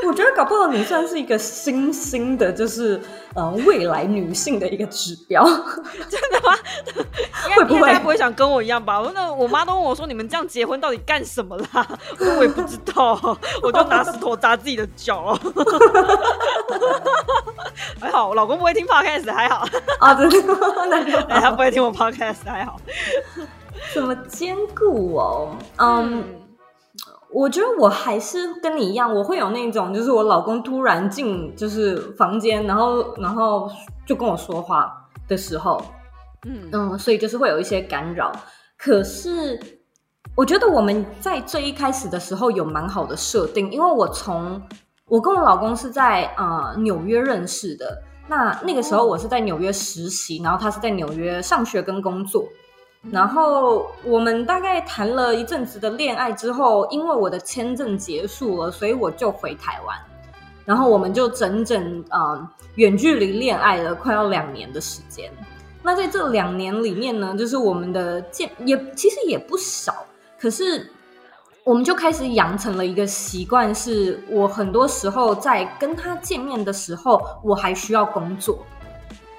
[0.06, 3.00] 我觉得搞不好你算是一个新兴的，就是
[3.34, 5.44] 呃未来女性的一个指标，
[6.08, 6.56] 真的吗？
[7.56, 9.02] 会不会不会想跟我一样吧？
[9.14, 11.86] 那我妈都问我说：“你们这样结婚到底干什么啦？”
[12.18, 13.18] 我说：“我也不知道，
[13.62, 15.38] 我就拿石头砸自己的脚。”
[18.00, 19.66] 还好我老公不会听 podcast，还好
[20.00, 20.54] 啊，真的，
[21.28, 22.80] 哎，他不会听我 podcast，还好。
[23.94, 25.56] 怎么兼顾哦？
[25.78, 26.41] 嗯。
[27.32, 33.70] 我觉得我还是跟你一样，我会有那种，就是我老公突然进就是房间，然后然后
[34.06, 35.82] 就跟我说话的时候，
[36.46, 38.30] 嗯嗯，所以就是会有一些干扰。
[38.76, 39.58] 可是
[40.34, 44.60] 我觉得我们在最一开始的时候有蛮好的设定，因为我从
[45.06, 52.44] 我跟我老公是在呃纽约认识的，那那个时候我是在纽约实习，然后他是在纽约上学跟工作。
[53.10, 59.96] 然后我们大概谈了一阵子的恋爱之后，因为我的签证结束了，所以我就回台湾。
[60.64, 65.28] 然后我们就整整啊远距离恋爱了快要两年的时间。
[65.82, 69.92] 那在这两年里面呢，就是我们的见也其实也不少，
[70.38, 70.88] 可是
[71.64, 78.64] 我们就开始养成了一个习惯，是我很多时候在跟他见面的时候，我还需要工作。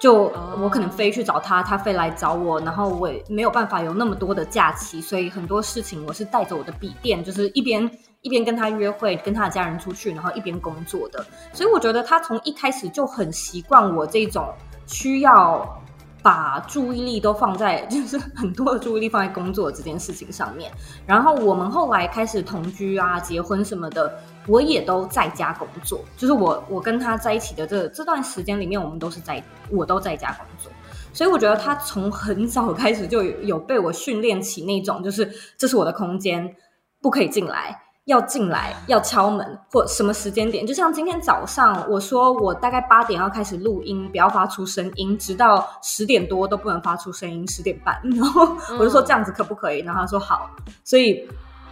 [0.04, 7.90] 就我可能飞去找他，他飞来找我，然后我也没有办法有那么多的假期，所以很多事情我是带着我的笔电，就是一边
[8.22, 11.26] 一边跟他约会，跟他的家人出去，然后一边工作的。
[11.54, 14.46] 所以我觉得他从一开始就很习惯我这种
[14.86, 15.80] 需要。
[16.22, 20.72] 把注意力都放在， 就是很多的注意力放在工作这件事情上面。
[21.06, 24.10] 然后我们后来开始同居啊、结婚什么的，
[24.48, 26.02] 我也都在家工作。
[26.18, 30.72] 就是我我跟他在一起的这这段时间里面，我们都是在我都在家工作。
[31.14, 36.56] 所以我觉得他从很早开始就有被我训练起那种，就是这是我的空间，
[37.02, 37.80] 不可以进来。
[38.06, 40.68] 要进来，要敲门，或什么时间点？
[40.68, 47.98] 就像今天早上，我说我大概八点要开始录音，不要发出声音，直到十点多都不能发出声音，十点半。
[48.04, 49.80] 然后我就说这样子可不可以？
[49.84, 50.50] 然后他说好。
[50.84, 51.26] 所以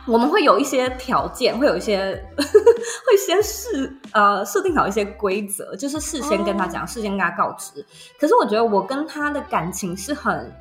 [0.08, 7.86] 我们会有一些条件，会有一些 会先试呃设定好一些规则，就是事先跟他讲，事先跟他告知。
[8.20, 10.52] 可是我觉得我跟他的感情是很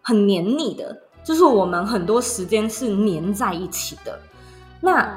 [0.00, 4.18] 很黏腻的，就是我们很多时间是黏在一起的。
[4.80, 5.12] 那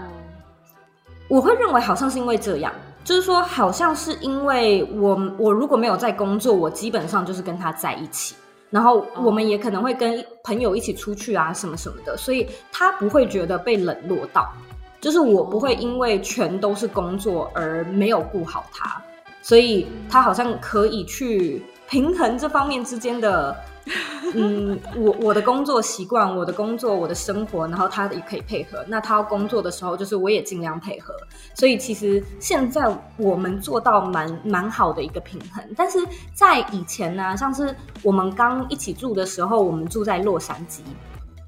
[1.28, 8.36] 我会认为好像是因为这样，就是说好像是因为我我如果没有在工作，我基本上就是跟他在一起，
[8.70, 14.52] 然后我们也可能会跟朋友一起出去啊什么什么的，所以他不会觉得被冷落到。
[15.00, 19.02] 就是我不会因为全都是工作而没有顾好他，
[19.42, 23.56] 所以他好像可以去平衡这方面之间的。
[24.36, 28.84] 嗯，我我的工作习惯，我的工作，我的生活，然后他也可以配合。
[28.88, 31.14] 那他要工作的时候，就是我也尽量配合。
[31.54, 32.84] 所以其实现在
[33.16, 35.64] 我们做到蛮蛮好的一个平衡。
[35.76, 36.00] 但是
[36.34, 37.74] 在以前呢，像是
[38.04, 40.82] 我们刚一起住的时候，我们住在洛杉矶，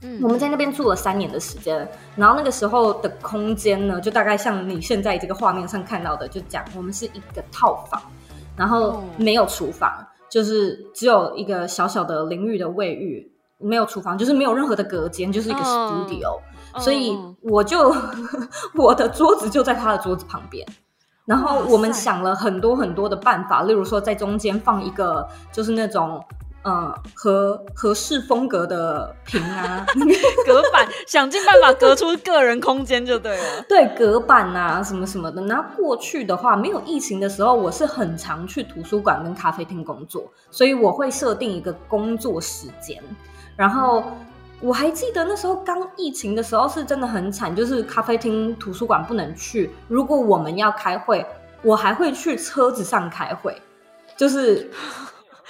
[0.02, 1.86] 嗯，我们在那边住了三年的时间。
[2.16, 8.02] 然后那个时候的空间呢，就大概像你现在这个画面上看到的，就讲我们是一个套房，
[8.56, 9.92] 然后没有厨房。
[10.30, 16.40] 就是只有一个小小的淋浴的卫浴，没有厨房，就是没有任何的隔间，就是一个 studio。
[16.78, 17.94] 所以我就
[18.76, 20.68] 我的桌子就在他的桌子旁边，
[21.26, 26.24] 然后我们想了很多很多的办法，例如说在中间放一个就是那种。
[26.70, 29.84] 嗯，合合适风格的屏啊，
[30.46, 33.44] 隔板，想尽办法隔出个人空间就对了。
[33.68, 35.42] 对，隔板啊，什么什么的。
[35.42, 43.02] 那过去的话，没有疫情的时候，我是很常去图书馆跟咖啡厅工作，所以我会设定一个工作时间。
[43.56, 44.04] 然后
[44.62, 49.72] 我还记得那时候刚疫情的时候，是真的很惨，就是咖啡厅、图书馆不能去。
[49.88, 51.26] 如果我们要开会，
[51.64, 53.60] 我还会去车子上开会，
[54.16, 54.70] 就是。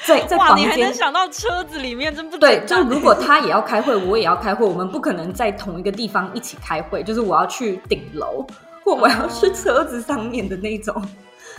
[0.05, 2.63] 在在房间，你还能想到车子里面，真不对。
[2.65, 7.03] 就如果他也要开会，我也要开会，我们不可能在同一个地方一起开会。
[7.03, 8.45] 就是我要去顶楼，
[8.83, 11.03] 或我要去车子上面的那种。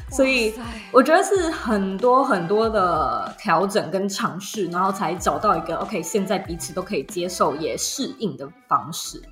[0.08, 0.54] 所以
[0.90, 9.22] 我觉得是很多很多的调整跟尝试，然后才找到一个 OK，现在彼此都可以接受也适应的方式。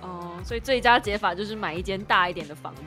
[0.00, 2.80] 哦，所以最佳解法就是买一间大一点的房子，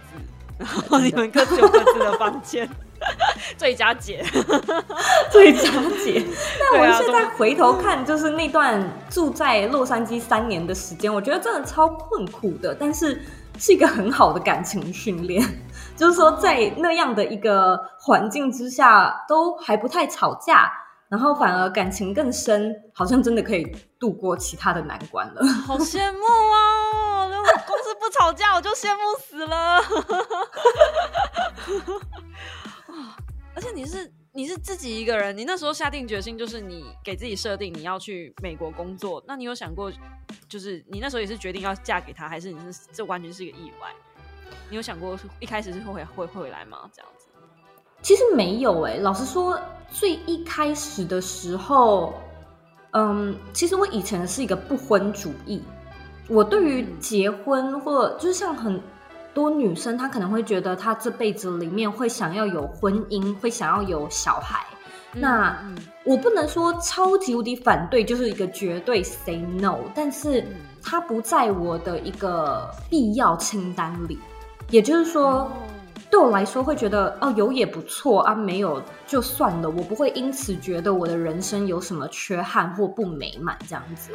[0.58, 2.70] 然后你们各自有各自的房间。
[3.58, 4.26] 最佳姐，
[5.30, 5.70] 最佳
[6.04, 6.26] 姐。
[6.60, 13.22] 那我现在回头看，就是那段住在洛杉矶三年的时间，我觉得真的超困苦的，但是
[13.60, 15.44] 是一个很好的感情训练。
[15.96, 20.72] 就是说，在那样的一个环境之下，都还不太吵架，
[21.10, 25.46] 然后反而感情更深，好像真的可以度过其他的难关了。
[25.68, 27.14] 好羡慕啊！
[27.99, 29.81] 不吵架，我就羡慕死了。
[33.55, 39.23] 而且你是你是自己一个人，你那时候下定决心，就是你给自己设定你要去美国工作。
[39.25, 39.91] 那你有想过，
[40.49, 43.93] 就是你那时候也是决定要嫁给他，还是你是这完全是一个意外？
[44.69, 46.89] 你有想过一开始是会会会来吗？
[46.93, 47.27] 这样子？
[48.01, 52.13] 其实没有哎，老实说，最一开始的时候，
[52.91, 55.63] 嗯，其实我以前是一个不婚主义，
[56.27, 58.81] 我对于结婚或就是像很。
[59.35, 64.65] 多女生她可能会觉得她这辈子里面会想要有婚姻，会想要有小孩。
[65.11, 65.53] 那
[66.05, 70.47] 我不能说超级无敌反对，就是一个绝对 say no，但是
[70.81, 74.17] 它不在我的一个必要清单里。
[74.69, 75.51] 也就是说，
[76.09, 84.11] 对我来说会觉得哦有也不错啊，没有就算了，我不会因此觉得我的人生有什么缺憾或不美满这样子。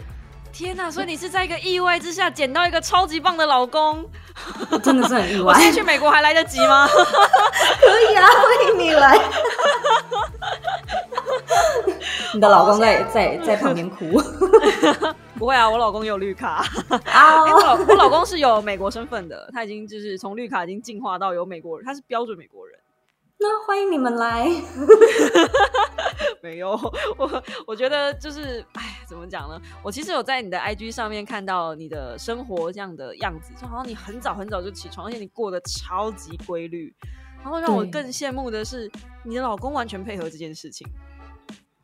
[0.53, 0.91] 天呐！
[0.91, 4.05] 所以你是在一个意外之下捡到一个超级棒的老公，
[4.83, 5.53] 真的是很意外。
[5.53, 6.87] 我现在去美国还来得及吗？
[7.81, 9.19] 可以啊，欢迎你来。
[12.35, 14.21] 你的老公在在在旁边哭。
[15.39, 16.65] 不会啊，我老公有绿卡
[17.05, 17.43] 啊。
[17.43, 22.79] 我老我老公是有美国身份的，他已经就是从绿卡已经进化到有美国人，他是标准美国人。
[23.43, 24.47] 那欢迎你们来。
[26.43, 26.79] 没有，
[27.17, 29.61] 我我觉得就是，哎，怎么讲呢？
[29.83, 36.95] 我其实有在你的 IG 上面看到你的生活这样的样子，就好像你很早很早就起床，而且你过得超级规律。
[37.43, 38.89] 然后让我更羡慕的是，
[39.25, 40.87] 你的老公完全配合这件事情。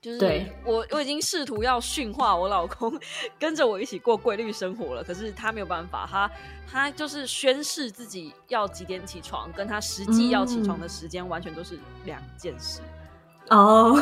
[0.00, 2.96] 就是我我已经试图要驯化我老公，
[3.40, 5.02] 跟着我一起过规律生活了。
[5.02, 6.30] 可是他没有办法，他
[6.70, 12.80] 他就是宣誓自己要几点起床，跟他实际要起床的时间完全都是两件事。
[13.50, 13.98] 哦，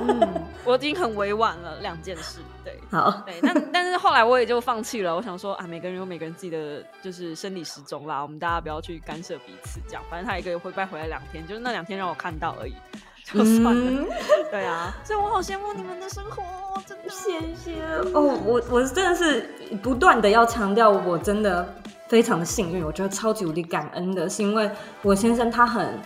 [0.00, 2.40] 嗯，我已经很委婉了，两件事。
[2.64, 5.14] 对，好，对，但但是后来我也就放弃了。
[5.14, 9.80] 我想说啊，每个人有每个人自己的就是生理时钟啦，我们大家不要去干涉彼此。
[9.86, 12.74] 这样，反正他一个月会拜回来两天，就是那两天让我看到而已。
[13.24, 14.04] 就算了，
[14.50, 16.42] 对啊，所以我好羡慕你们的生活，
[16.84, 17.80] 真的谢谢
[18.12, 18.20] 哦。
[18.44, 19.48] 我我真的是
[19.80, 21.72] 不断的要强调，我真的
[22.08, 24.68] 非常的幸运，我觉得超级无敌感恩的，是因为
[25.02, 25.96] 我先生他很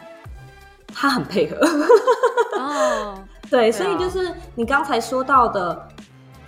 [0.99, 1.57] 他很配合
[2.59, 5.87] 哦， 对，所以就是你刚才说到的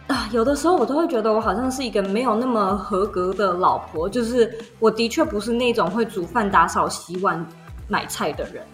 [0.07, 7.47] 啊，有的时候我都会觉得我好像是一个没有那么合格的老婆，就是我的确不是那种会煮饭、打扫、洗碗、
[7.89, 8.65] 买菜的人。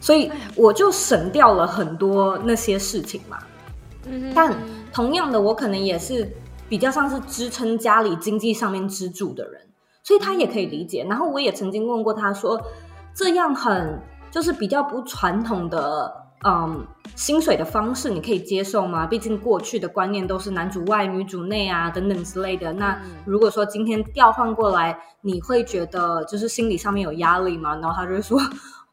[0.00, 3.36] 所以我就省掉了很多那些事情嘛。
[4.34, 4.56] 但
[4.92, 6.32] 同样的，我可能也是
[6.68, 9.60] 比较像是支撑家里经济上面支柱的人，
[10.02, 11.04] 所以他也可以理解。
[11.06, 12.58] 然后我也曾经问过他说，
[13.12, 14.00] 这样很
[14.30, 16.24] 就是比较不传统的。
[16.44, 19.04] 嗯，薪水的方式你可以接受吗？
[19.04, 22.72] 毕竟过去的观念都是男主外女主内啊，等等之类的。
[22.74, 27.74] 那如果说今天调换过来，你会觉得就是心理上面有压力吗？
[27.82, 28.40] 然后他就说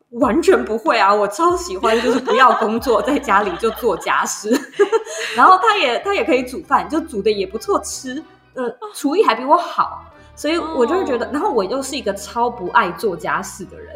[0.09, 4.49] 完全不会啊，我超喜欢，就是不要工作，在家里就做家事。
[5.38, 8.15] 然后他也他也可以煮饭，就煮的也不错吃，
[8.55, 10.03] 嗯，厨艺还比我好，
[10.36, 13.93] 所以我就会觉得，然后我又是一个超不爱做家事的人。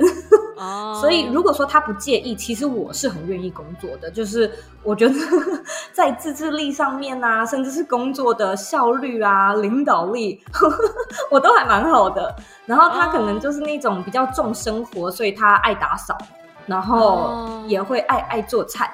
[1.01, 4.11] 所以，如果说他不介意，其实我是很愿意工作的。
[4.11, 4.51] 就是
[4.83, 5.15] 我觉得
[5.93, 10.41] 在自制力上面啊，甚至是工作的效率啊、领导力，
[11.31, 12.35] 我都还蛮好的。
[12.65, 16.17] 然后他可能就是那种比较重生活，所以他爱打扫，
[16.65, 18.93] 然后也会爱爱做菜，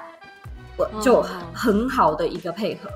[0.77, 1.21] 我就
[1.53, 2.89] 很好的一个配合。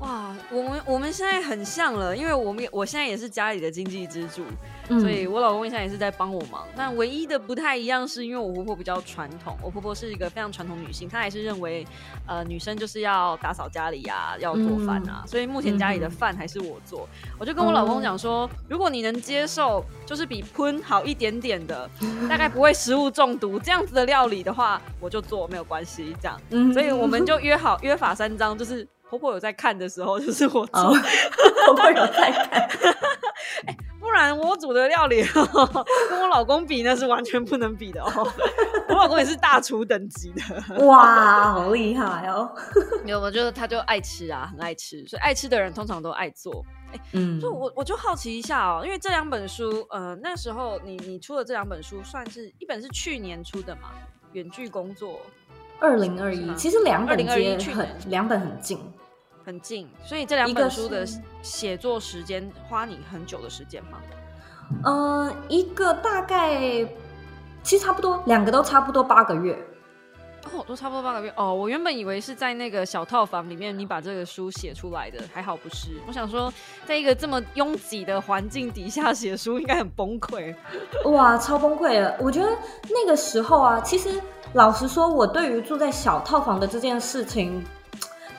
[0.00, 4.44] 哇，我们我们现在很像了，因为我们我现在也是家里的经济支柱，
[5.00, 6.66] 所以我老公现在也是在帮我忙。
[6.76, 11.86] 那唯一的不太一样是因为我婆婆比较传统，我婆婆是一个非常传统女性，她还是认为
[12.26, 17.08] 呃女生就是要打扫家里呀，要做饭啊，所以目前家里的饭还是我做。
[17.38, 21.88] 我就跟我老公讲说，如果你能接受，就是比喷好一点点的，
[22.28, 26.14] 大概不会食物中毒这样子的料理的话，我就做没有关系。
[26.20, 28.86] 这样，所以我们就约好约法三章，就是。
[29.08, 30.94] 婆婆有在看的时候， 就是我做。
[31.66, 32.68] 婆婆有在看，
[33.98, 38.32] 不然我煮的料理跟我老公比，那是完全不能比的哦。
[38.88, 42.48] 我老公也是大厨等级的，哇，好厉害哦！
[43.04, 46.64] 有，我觉得他就爱吃啊，很爱吃，所以爱吃的人通常都爱做。
[46.92, 53.90] 哎，嗯，就我我就好奇一下哦，因为这两本书，呃，那时候你你出的这两本书，算是一本是去年出的嘛，
[54.32, 55.20] 远距工作。
[55.80, 58.78] 二零二一，其实两本接很两本很近，
[59.44, 61.06] 很近，所以这两本书的
[61.42, 63.98] 写作时间花你很久的时间吗？
[64.84, 66.58] 嗯，一个大概
[67.62, 69.56] 其实差不多，两个都差不多八个月。
[70.52, 71.54] 哦，都差不多八个月哦。
[71.54, 75.90] 我原本以为是在那个小套房里面你把这个书写出来的，还好不是。
[76.06, 76.52] 我想说，
[76.84, 80.54] 在一个这么拥挤的环境底下写书，应该很崩溃。
[81.10, 82.16] 哇，超崩溃了！
[82.20, 82.48] 我觉得
[82.88, 84.20] 那个时候啊，其实。
[84.52, 87.62] 老实说，我对于住在小套房的这件事情，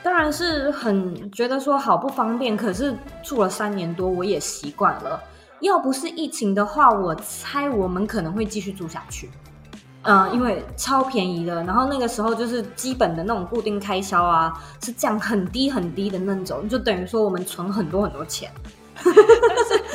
[0.01, 2.57] 当然是很觉得说好不方便。
[2.57, 5.21] 可是住了三年多，我也习惯了。
[5.59, 9.29] 要不是疫情的话，我猜我们可能会继续住下去。
[10.03, 18.51] 嗯，因为超便宜的，然后那个时候就是基本的那种固定开销啊，是降很低很低的那种，就等于说我们存很多很多钱。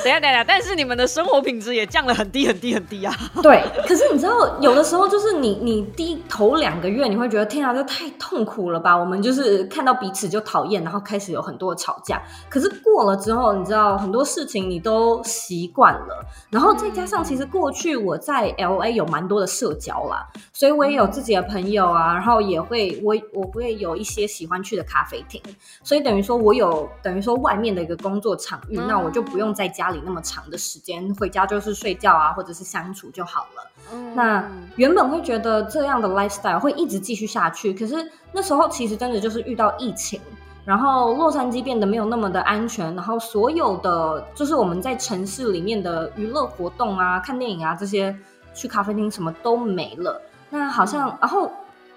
[0.02, 3.14] 等下等下，但是你们的生活品质也降了很低很低很低啊。
[3.42, 8.96] 对，可是你知道，有的时候就是你你第头两个月，你会觉得天啊，这太痛苦了吧？
[8.96, 12.20] 我们就是看到彼此就讨厌，然后开始有很多吵架。
[12.48, 25.40] 可是过了之后，你知道很多事情你都习惯了，然后再加上其实过去我在 L A 有蛮多的社交啦，所以我也有自己的朋友啊，然后也会我我会有一些喜欢去的咖啡厅，
[25.84, 29.91] 所以等于说我有等于说外面的一个工作场域，那我就不用在家。
[29.92, 33.70] 里那么长的时间，回家就是睡觉啊，或者是相处就好了。
[34.14, 40.18] 那原本会觉得这样的 lifestyle 会一直继续下去，可是那时候其实真的就是遇到疫情，
[40.64, 48.16] 然后洛杉矶变得没有那么的安全，然后所有的就是我们在城市里面的娱乐活动啊、看电影啊这些，
[48.54, 50.22] 去咖啡厅什么都没了。
[50.48, 51.50] 那好像，然后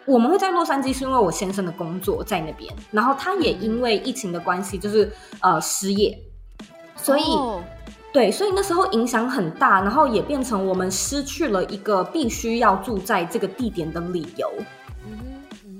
[0.06, 6.20] 我们会在洛杉矶，是因为我先生的工作在那边，然后他也因为疫情的关系，就是呃失业，
[6.98, 7.24] 所以。
[8.16, 14.50] 对，所以那时候影响很大，然后也变成我们失去了一个必须要住在这个地点的理由。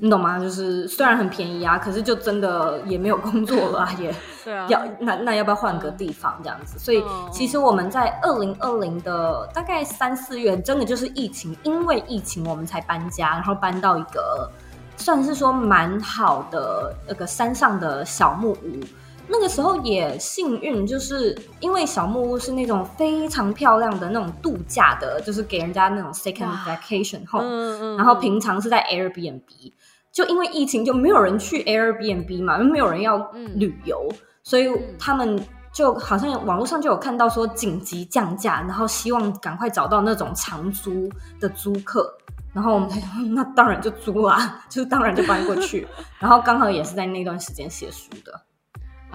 [0.02, 0.38] 你懂吗？
[0.38, 4.14] 就是虽然很便宜啊，可是就真的也没有工作了，也
[4.68, 6.78] 要那那要不要换个地方这样子？
[6.78, 14.52] 所以其实我们在二零二零的大概三四月，真的就是疫情，因为疫情我们才搬家，然后搬到一个
[14.98, 18.82] 算是说蛮好的那个山上的小木屋。
[19.28, 29.42] 那个时候也幸运，就是因为小木屋是那种非常漂亮的那种度假的，就是给人家那种 second vacation home，然后平常是在 Airbnb，
[30.12, 33.18] 就因为疫情就没有人去 Airbnb 嘛，又没有人要
[33.56, 34.08] 旅游，
[34.44, 34.70] 所以
[35.00, 41.10] 他们就好像网络上就有看到说紧急降价，然后希望赶快找到那种长租
[41.40, 42.16] 的租客，
[42.54, 43.02] 然后我们才
[43.34, 45.88] 那当然就租啊，就是当然就搬过去，
[46.20, 48.45] 然后刚好也是在那段时间写书的。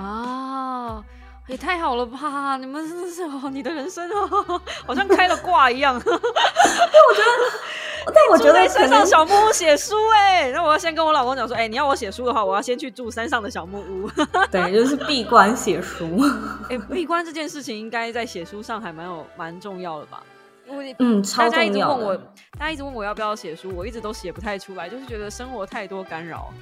[0.01, 1.05] 啊，
[1.47, 2.57] 也太好了吧！
[2.57, 6.01] 你们真的是哦，你的人生哦， 好像开了挂一样。
[6.05, 14.09] 但， 我觉得但我觉得山上小木屋写书哎，那我要先跟我老公讲说，哎，你要我写书的话，我要先去住山上的小木屋。
[14.51, 16.19] 对，就是闭关写书。
[16.71, 20.23] 哎，闭关这件事情应该在写书上还蛮有蛮重要的吧？
[20.99, 21.51] 嗯，超重要。
[21.51, 26.53] 大家一直问我，大家一直问我要不要写书，我一直都写不太出来，就是觉得生活太多干扰。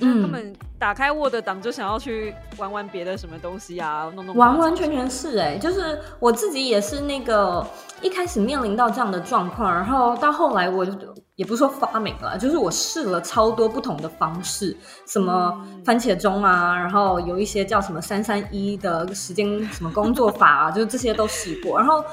[0.00, 4.36] 嗯，他们打开 Word 档就想要去玩玩别的什么东西啊，弄弄。
[4.36, 7.66] 完完全全是哎，就是我自己也是那个
[8.00, 10.92] 一开始面临到这样的状况，然后到后来我就
[11.34, 14.76] 也不是说发明了，就是我试了超多不同的方式，
[15.06, 22.04] 什么番茄钟啊，然后有一些叫什么三三一的时间什么工作法啊， 就是这些都试过，然后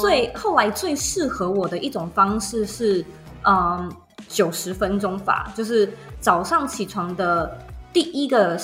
[0.00, 3.04] 最后来最适合我的一种方式是
[3.42, 3.92] 嗯。
[4.26, 5.88] 九十分钟法就是
[6.24, 7.58] 早上起床的
[7.92, 8.58] 第一个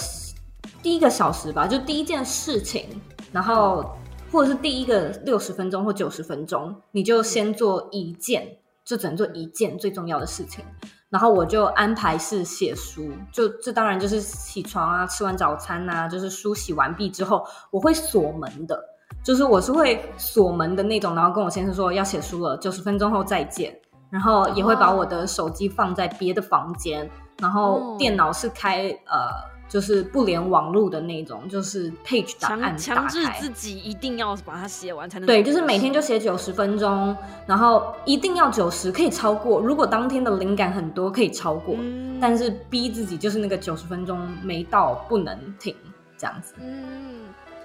[0.82, 2.86] 第一个小时吧，就第一件事情，
[3.32, 3.84] 然后
[4.32, 10.64] 或者是第一个六十分钟或九十分钟，你就先做一件，就只能做一件最重要的事情。
[11.10, 18.82] 然后我就安排是写书，就这当然就是起床啊，吃完早餐啊，就是梳洗完毕之后，我会锁门的，
[19.22, 23.78] 就是我是会锁门的那种，然后跟我先生说要写书了，九十分钟后再见。
[24.08, 27.08] 然后也会把我的手机放在别的房间，
[27.40, 29.28] 然后电脑是开呃，
[29.68, 35.26] 就是不连网络的那种，就是 page 档案强制自己一定要把它写完才能。
[35.26, 37.16] 对，就是每天就写九十分钟，
[37.46, 39.60] 然后一定要九十，可以超过。
[39.60, 41.76] 如果当天的灵感很多，可以超过，
[42.20, 45.74] 但是逼自己就是那个九十分钟没到不能停，
[46.18, 46.54] 这样子。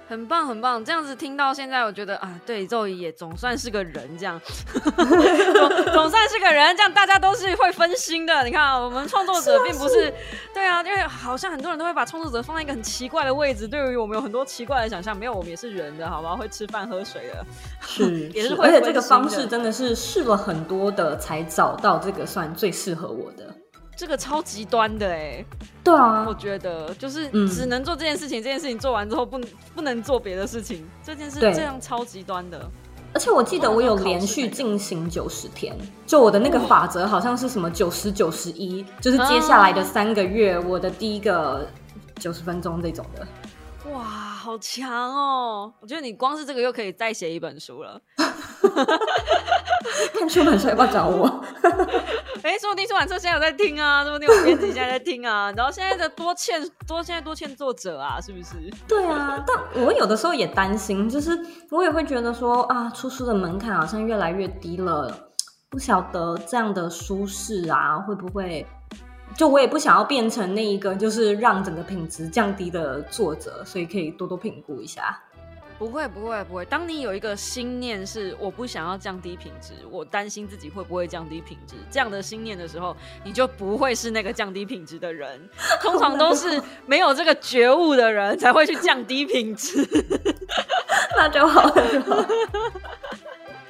[0.08, 0.84] 很棒，很棒！
[0.84, 4.40] 这样子听到现在，我觉得啊，对，周怡也总算是个人，这样
[4.72, 8.44] 总总算是个人，这样大家都是会分心的。
[8.44, 10.12] 你看，我们创作者并不是，
[10.54, 15.16] 对啊，因为好像很多人都会把创作者放在一个很奇怪的位置，对于我们有很多奇怪的想象。
[15.16, 16.36] 没有，我们也是人的，好吗？
[16.36, 17.44] 会吃饭喝水的，
[17.80, 23.52] 是 也是，而且这个方式真的是试了很多的，才找到这个算最适合我的。
[23.96, 25.42] 这个超极端的哎，
[25.82, 29.40] 对啊，我觉得就是只能做这件事情，这件事情做完之后不
[29.74, 32.70] 不能做别的事情，这件事这样超极端的。
[33.14, 35.74] 而且我记得我有连续进行九十天，
[36.06, 41.66] 就我的那个法则好像是什么九十九十一，就是接下来的三个月我的第一个
[42.16, 43.26] 九十分钟这种的。
[43.90, 45.72] 哇，好强哦！
[45.80, 47.98] 我觉得你光是这个又可以再写一本书了。
[50.14, 51.26] 看出版社要不要找我？
[52.42, 55.52] 哎，说不定出版社现在有在听啊，说不定我编辑现在在听啊。
[55.56, 58.54] 然后现在的多欠多，现在多欠作者啊，是不是？
[58.86, 61.38] 对啊，但我有的时候也担心，就是
[61.70, 65.12] 我也会觉得说啊，出书的门槛好像越来越低了，
[65.68, 68.66] 不晓得这样的舒适啊，会不会？
[69.36, 75.20] 就我也不想要变成那一个，就是让整个品质降低的作者，所以可以多多评估一下。
[75.78, 85.48] 不会不会不会，当你有一个心念是我不想要降低品质，我担心自己会不会降低品质这样的心念的时候，你就不会是那个降低品质的人。
[85.82, 89.86] 通常都是 没有这个觉悟的人才会去降低品质。
[91.16, 92.28] 那就好了。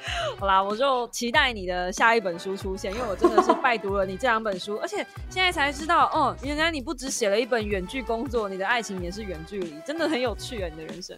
[0.39, 4.97] 好啦，我就期待你的下一本书出现，因为我真的是拜读了你这两本书， 而且
[5.29, 11.17] 现在才知道，哦，原来你不只写了一本远距工作，你的爱情也是远距离，真的很有趣啊，你的人生。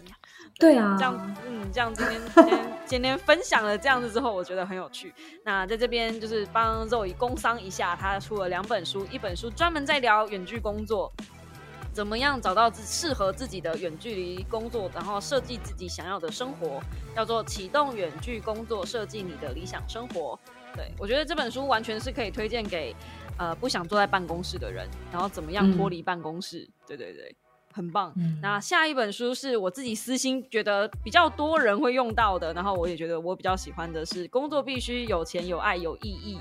[0.58, 5.12] 对啊，这样，嗯，这样今天今天今天分享了这样子之后，我觉得很有趣。
[5.44, 11.12] 那在这边就是帮肉以工商一下，他出了两本书，一本书专门在聊远距工作。
[12.00, 16.80] 怎么样找到适合自己的远距离工作，然后设计自己想要的生活，
[17.14, 20.38] 叫做启动远距工作，设计你的理想生活。
[20.74, 22.96] 对我觉得这本书完全是可以推荐给
[23.36, 26.66] 呃不想坐在办公室的人，然后怎么样脱离办公室。
[26.86, 27.36] 对对对，
[27.70, 28.14] 很棒。
[28.40, 36.40] 那下一本书是我自己私心觉得比较多人会用到的，然后我也觉得我比较喜欢的是工作必须有钱有爱有意义。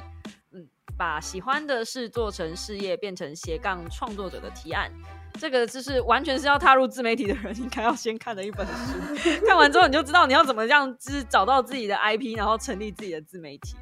[0.51, 4.91] 嗯，把喜欢的事做成事业，变成斜杠创作者的提案。
[5.39, 13.75] 这个就是完全是要踏入自媒体的人应该要先看的一本书， 看完之后你就知道你要怎么样，就是找到自己的 IP，然后成立自己的自媒体。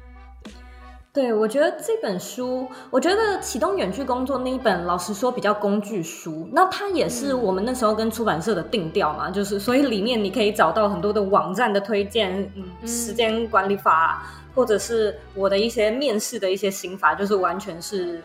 [1.10, 6.48] 对，我觉得这本书，我觉得启动远距工作那一本，老实说比较工具书。
[6.52, 14.22] 那它也是我们那时候跟出版社的定调嘛，就是所以里面你可以找到很多的网站的推荐，嗯，时间管理法，
[14.54, 18.22] 或者是我的一些面试的一些心法，就是完全是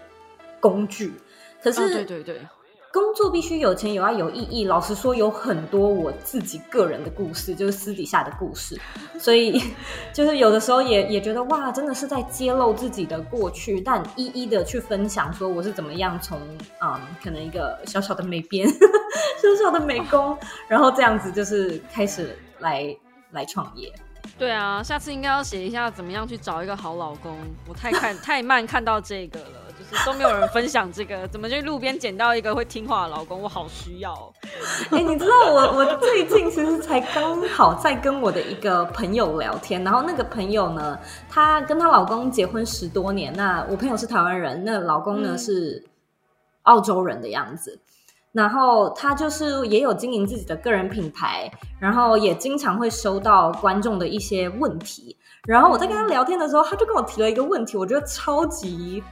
[0.59, 1.13] 工具。
[1.63, 2.41] 可是，对对对。
[2.93, 4.65] 工作必须有钱有爱有意义。
[4.65, 8.79] 老实说，有很多我自己个人的故事，就是私底下的故事。
[9.19, 9.59] 所以，
[10.13, 16.39] 就是有的时候也也觉得哇，真的是在揭露自己的过去，但一一的去分享，说我是怎么样从
[16.83, 18.69] 嗯，可能一个小小的美编，
[19.41, 20.37] 小小的美工，
[20.67, 22.95] 然后这样子就是开始来
[23.31, 23.91] 来创业。
[24.37, 27.35] 对啊，下次应该要写一下怎么样去找一个好老公。
[27.67, 29.72] 我太看太慢看到这个了。
[30.05, 33.41] 都没有人分享这个，怎么就路边捡到一个会听话的老公？
[33.41, 34.13] 我好需要。
[34.91, 40.97] 哎，你知道我我最近其实才刚好在跟我的一个朋友聊天，然后那个朋友呢，
[41.29, 45.83] 她跟她老公结婚十多年，那我朋友是台湾人，那老公呢是
[46.63, 47.79] 澳洲人的样子，
[48.31, 55.15] 然后他就是也有经营自己的个人品牌，然后也经常会收到观众的一些问题，
[55.45, 59.03] 然后我在跟他聊天的时候，他就跟我提了一个问题，我觉得超级。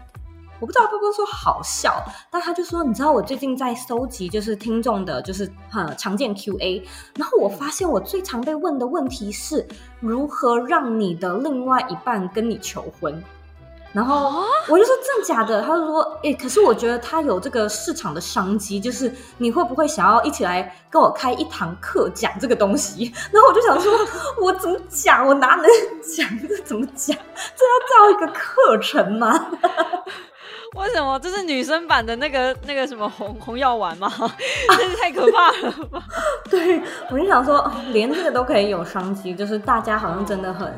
[0.61, 1.91] 我不知道会不会说好笑，
[2.29, 6.87] 但他就说，你知道我最近在搜集就是听众的，就是很常见 Q&A，
[7.17, 9.67] 然后我发现我最常被问的问题是
[9.99, 13.23] 如何让你的另外一半跟你求婚，
[13.91, 23.11] 然后我就说真的假的，他就说，哎，可是我觉得他有这个市场的商机，就是你会不会想要一起来跟我开一堂课讲这个东西？
[23.33, 23.91] 然后我就想说，
[24.39, 25.25] 我怎么讲？
[25.25, 25.65] 我哪能
[26.15, 26.29] 讲？
[26.47, 27.17] 这怎么讲？
[27.55, 29.33] 这要造一个课程吗？
[30.75, 34.09] 为什么这是女生版的那个那个什么红红药丸吗？
[34.77, 36.01] 真是太可怕了吧！
[36.49, 40.73] 对，我就想说，连这个都可以有商机，就是大家好像真的很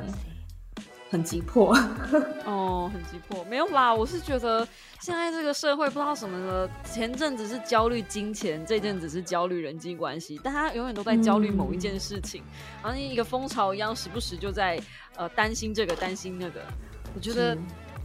[1.12, 1.78] 很急迫
[2.44, 3.44] 哦，很急迫。
[3.46, 4.68] 没有啦，我是觉得
[5.00, 12.44] 现在这个社会不知道什么了，前阵子是焦虑金钱，这阵子是焦虑人际关系，大家永远都在焦虑某一件事情，
[12.82, 14.82] 好像一个风潮一样，时不时就在
[15.18, 16.62] 呃担心这个担心那个。
[17.16, 17.56] 我觉得。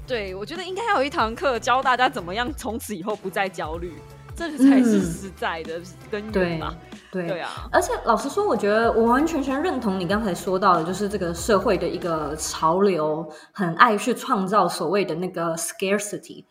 [0.08, 3.92] 对，我觉得应该有一堂课教大家怎么样从此以后不再焦虑，
[4.34, 5.78] 这个才是实在的
[6.10, 6.74] 根源嘛。
[7.12, 16.42] 对对啊，而且老实说，我觉得我完全全认同你刚才说到的，就是这个社会的一个潮流，很爱去创造所谓的那个 scarcity，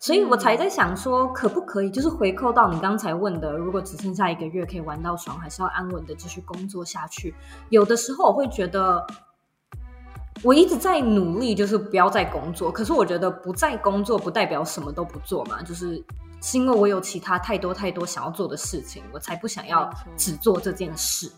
[0.00, 7.32] 所以我才在想说，可不可以就是回扣到你刚才问的，如果只剩下一个月可以玩到爽，还是要安稳的继续工作下去？
[7.68, 9.06] 有的时候我会觉得。
[10.42, 12.70] 我一直在努力，就是不要再工作。
[12.70, 16.02] 可是我觉得不再工作不代表什么都不做嘛，就是
[16.42, 21.30] 是因为我有其他太多太多想要做的事情，我才不想要只做这件事。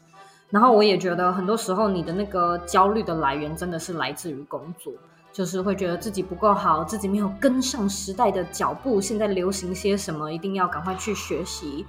[0.49, 4.92] 然后我也觉得很多时候你的那个焦虑的来源真的是来自于工作，
[5.32, 11.84] 就是会觉得自己不够好，自己没有跟上时代的脚步，现在流行些什么，一定要赶快去学习。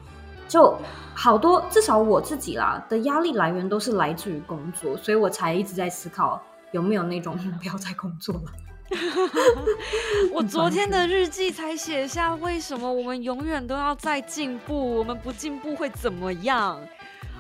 [0.48, 0.74] 就
[1.14, 6.42] 好多，至少我自己啦的压力来源都是来自于工作，所以我才一直在思考。
[6.72, 8.52] 有没有那种不要再工作了？
[10.32, 14.96] 我昨天的日记才写下，为什么我们永远都要在进步？
[14.96, 16.80] 我们不进步会怎么样？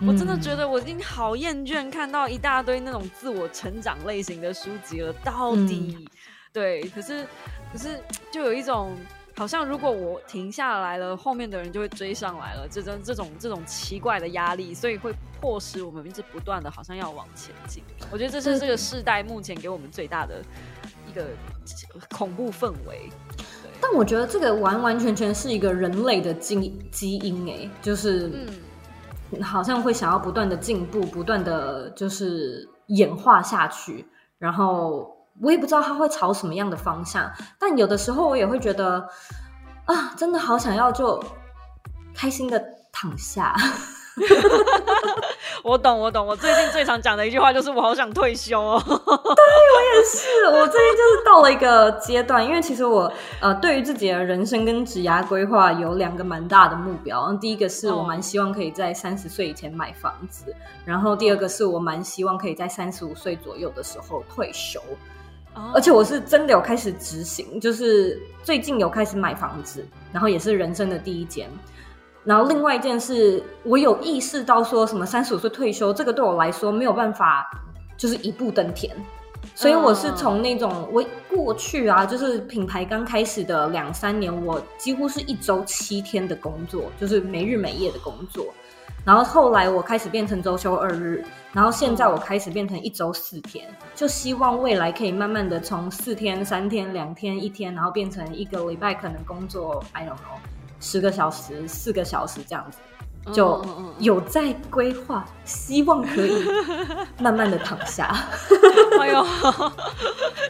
[0.05, 5.13] 我真的觉得我已经好厌倦看到一大堆那种自我成长类型的书籍了。
[5.23, 6.07] 到底
[6.51, 7.25] 对，可是
[7.71, 7.99] 可是
[8.31, 8.95] 就有一种。
[9.37, 12.67] 好像如果我停下来了，后面的人就会追上来了。
[12.67, 17.83] 这种这种这种奇怪的压力，所以会迫使我们一直不断的，好像要往前进。
[18.11, 20.41] 我觉得这是这个世代目前给我们最大的
[21.07, 21.23] 一个
[22.17, 23.11] 恐怖氛围。
[23.79, 28.31] 但我觉得这个完完全全是一个人类的基基因，哎，就是
[29.31, 34.03] 嗯，好像会想要不断的进步，不断的就是演化下去，
[34.39, 35.15] 然后。
[35.41, 39.07] 我也不知道他会朝什么样的方向，但有的时候我也会觉得，
[39.85, 41.23] 啊，真的好想要就
[42.15, 43.55] 开心的躺下。
[45.63, 46.25] 我懂，我懂。
[46.25, 48.81] 我最近最常讲的一句话就是我好想退休哦。
[48.87, 53.11] 对我也是，我最近就是到了一个阶段，因为其实我
[53.41, 57.31] 呃对于自己的人生跟职涯规划有两个蛮大的目标。
[57.33, 64.81] 第一个是我蛮希望可以在三十岁以前买房子，然后第二个是我蛮希望可以在三十五岁左右的时候退休。
[65.73, 71.49] 而且我是真的有开始执行，就是最近有开始买房子，然后也是人生的第一间。
[72.23, 77.49] 然后另外一件事，我有意识到说什么三十五岁退休，这个对我来说没有办法，
[77.97, 78.93] 就是一步登天。
[79.55, 88.53] 所以我是从那种我过去啊，就是品牌刚开始的两三年，我几乎是一周七天的工作，就是没日没夜的工作。
[89.07, 100.37] 然后后来我开始变成周休二日，然后现在我开始变成一周四天，就希望未来可以慢慢的从四天、三天、两天、一天，然后变成一个礼拜可能工作 I don't know
[100.81, 102.79] 十个小时、四个小时这样子。
[103.33, 103.65] 就
[103.99, 106.43] 有在规划，希望可以
[107.19, 108.05] 慢慢的躺下。
[108.99, 109.25] 哎呦，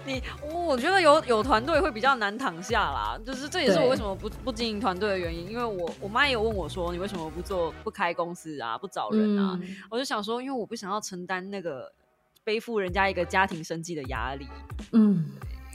[0.05, 0.21] 你
[0.65, 5.49] 我觉得有有团队会比较难躺下啦，就是这也是我为什么不不经营团队的原因。
[5.49, 9.59] 因为我我妈也有问我说，你为什么不做不开公司啊，不找人啊？
[9.89, 11.91] 我就想说，因为我不想要承担那个
[12.43, 14.47] 背负人家一个家庭生计的压力。
[14.91, 15.25] 嗯，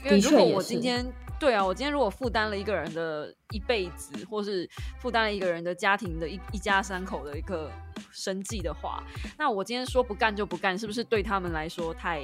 [0.05, 1.05] 因为如果我今天
[1.39, 4.69] 对啊，我今天如果负担了一个人的一辈子，或是
[4.99, 7.69] 负担了一个人的家庭的一一家三口的一个
[8.11, 9.03] 生计的话，
[9.37, 12.21] 那我今天说不干就不干，是不是对他们来说太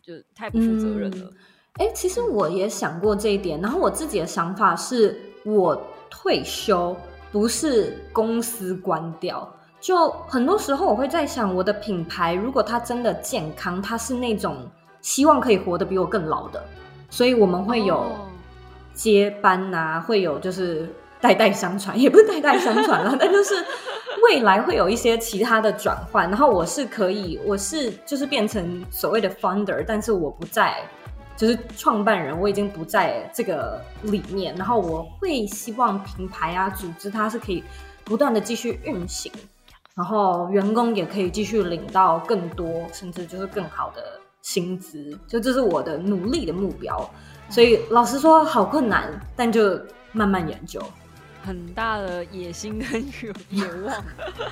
[0.00, 1.30] 就太不负责任了？
[1.74, 6.96] 哎，其实我也想过这一点，然后我自己的想法是我退休
[7.32, 9.52] 不是公司关掉。
[9.80, 16.64] 就很多时候，我会在想，我的品牌如果它真的健康，它是那种希望可以活得比我更老的，
[17.12, 18.10] 所以我们会有
[18.94, 20.88] 接班呐，会有就是
[21.20, 23.54] 代代相传， 也不是代代相传了， 但就是
[24.24, 26.26] 未来会有一些其他的转换。
[26.30, 30.82] 然后我是可以，我是就是变成所谓的 founder，但是我不在，
[31.36, 34.54] 就是创办人，我已经不在这个里面。
[34.56, 37.62] 然后我会希望品牌啊，组织它是可以
[38.04, 39.30] 不断的继续运行。
[39.94, 44.02] 然后员工也可以继续领到更多，甚至就是更好的
[44.42, 47.10] 薪资，就这是我的努力的目标。
[47.48, 49.80] 所以老实说，好困难，但就
[50.12, 50.82] 慢慢研究。
[51.44, 53.04] 很大的野心跟
[53.50, 54.04] 愿望，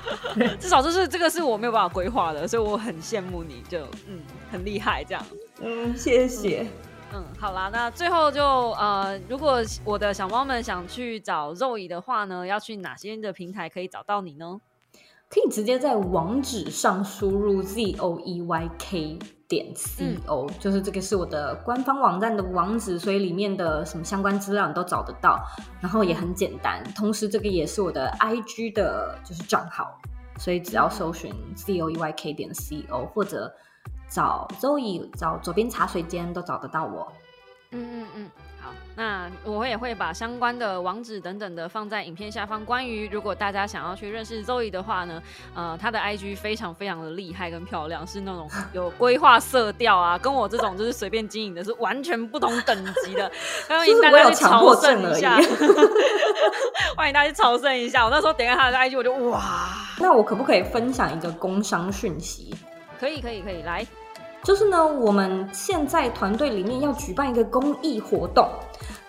[0.58, 4.18] 至少就是这个是我没有办法规划的，所以我很羡慕你，就嗯
[4.50, 5.24] 很厉害这样。
[5.60, 6.66] 嗯，谢谢。
[7.12, 14.60] 嗯，好啦，那最后就呃，如果我的小猫们想去找肉姨的话呢，要去哪些的平台可以找到你呢？
[15.32, 19.16] 可以直接在网址上输入 z o e y k
[19.46, 25.40] 点 c o，就是这个是我的官方网站的网址，所以里面的什么相关资料你都找得到，
[25.80, 26.82] 然后也很简单。
[26.96, 29.96] 同时，这个也是我的 i g 的就是账号，
[30.36, 33.52] 所以只要搜寻 z o e y k 点 c o，或者
[34.08, 37.06] 找 Zoe 找左边茶水间都找得到我。
[37.70, 38.30] 嗯嗯嗯。
[39.00, 42.62] 那我也会把相关的网址等等的放在影片下方。
[42.66, 45.22] 关于如果大家想要去认识 Zoe 的话呢，
[45.54, 53.32] 呃，她的 IG 非常非常的厉害跟漂亮，是那种有规划色调啊，跟我这种就是随便经营的是完全不同等级的。
[53.70, 55.38] 欢迎大家去朝圣一下，
[56.94, 58.04] 欢迎大家去朝圣一下。
[58.04, 59.40] 我那时候点开她的 IG，我就哇。
[59.98, 62.54] 那我可不可以分享一个工商讯息？
[63.00, 63.86] 可以可以可以，来。
[64.42, 68.48] 就是呢，我们现在团队里面要举办一个公益活动，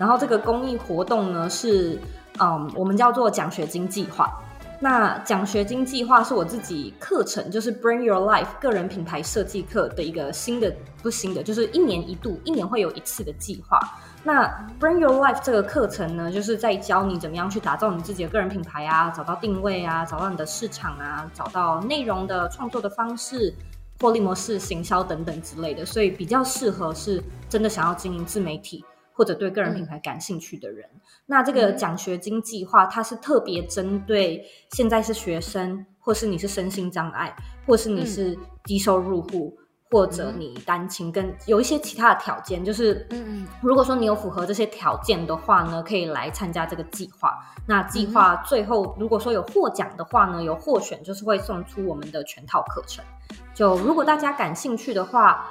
[0.01, 1.95] 然后这个公益活动呢是，
[2.39, 4.35] 嗯，我们叫做奖学金计划。
[4.79, 10.73] 那奖学金计划是我自己课程，就是 Bring Your Life 个人品牌设计课的一个新的，
[11.03, 13.79] 不新的，就是一年一度，一年会有一次的计划。
[14.23, 14.47] 那
[14.79, 23.53] Bring Your Life 这个课程呢，就是在教你怎么样去打造你自己的个人品牌啊，找到定位啊，找到你的市场啊，找到内容的创作的方式。
[23.99, 28.83] 获利模式、行销等等之类的，所以比较适合是真的想要经营自媒体
[29.21, 30.89] 或者对个人品牌感兴趣的人。
[31.27, 37.35] 那这个奖学金计划，它是特别针对现在是学生，或是你是身心障碍，
[37.67, 39.55] 或是你是低收入户。
[39.93, 47.37] 或者你单亲跟有一些其他的条件，就是，嗯嗯，如果说你有符合这些条件的话呢，可以来参加这个计划。
[47.67, 53.03] 那计划最后如果说有获奖的话呢，有获选就是会送出我们的全套课程。
[53.53, 55.45] 就如果大家感兴趣的话，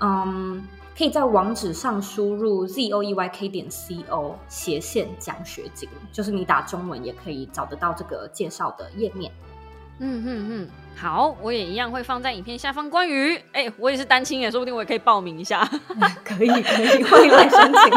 [0.00, 0.68] 嗯，
[0.98, 9.30] 可以在网址上输入 z o e y k 点 c o 斜线奖学金，就是你打中文也可以找得到这个介绍的页面。
[10.00, 12.90] 嗯嗯嗯，好，我也一样会放在影片下方。
[12.90, 15.64] 关于，哎，我也是单亲耶，说不定我也可以报名一下。
[16.24, 17.80] 可以可以，欢迎来申请。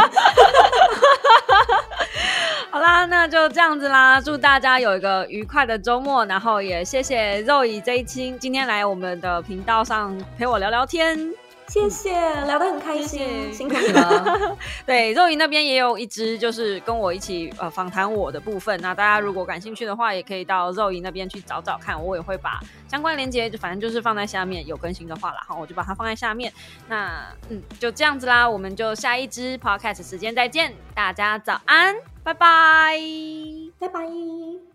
[2.69, 11.33] 好啦，那就这样子啦，祝大家有一个愉快的周末，然后也谢谢肉以这一期今天来我们的频道上陪我聊聊天。
[11.71, 12.11] 谢谢，
[12.47, 14.57] 聊得很开心， 辛苦你了。
[14.85, 18.77] 对，肉姨那边也有一支，就是跟我一起呃访谈我的部分。
[18.81, 22.03] 那大家如果感兴趣的话，也可以到肉姨那边去找找看。
[22.03, 22.59] 我也会把
[22.89, 26.51] 相关链接，就反正就是放在下面，有更新的话啦，好，我就把它放在下面。
[26.89, 32.97] 那嗯，就这样子啦，我们就下一支 podcast 时间再见，大家早安，拜拜，
[33.79, 34.70] 拜拜。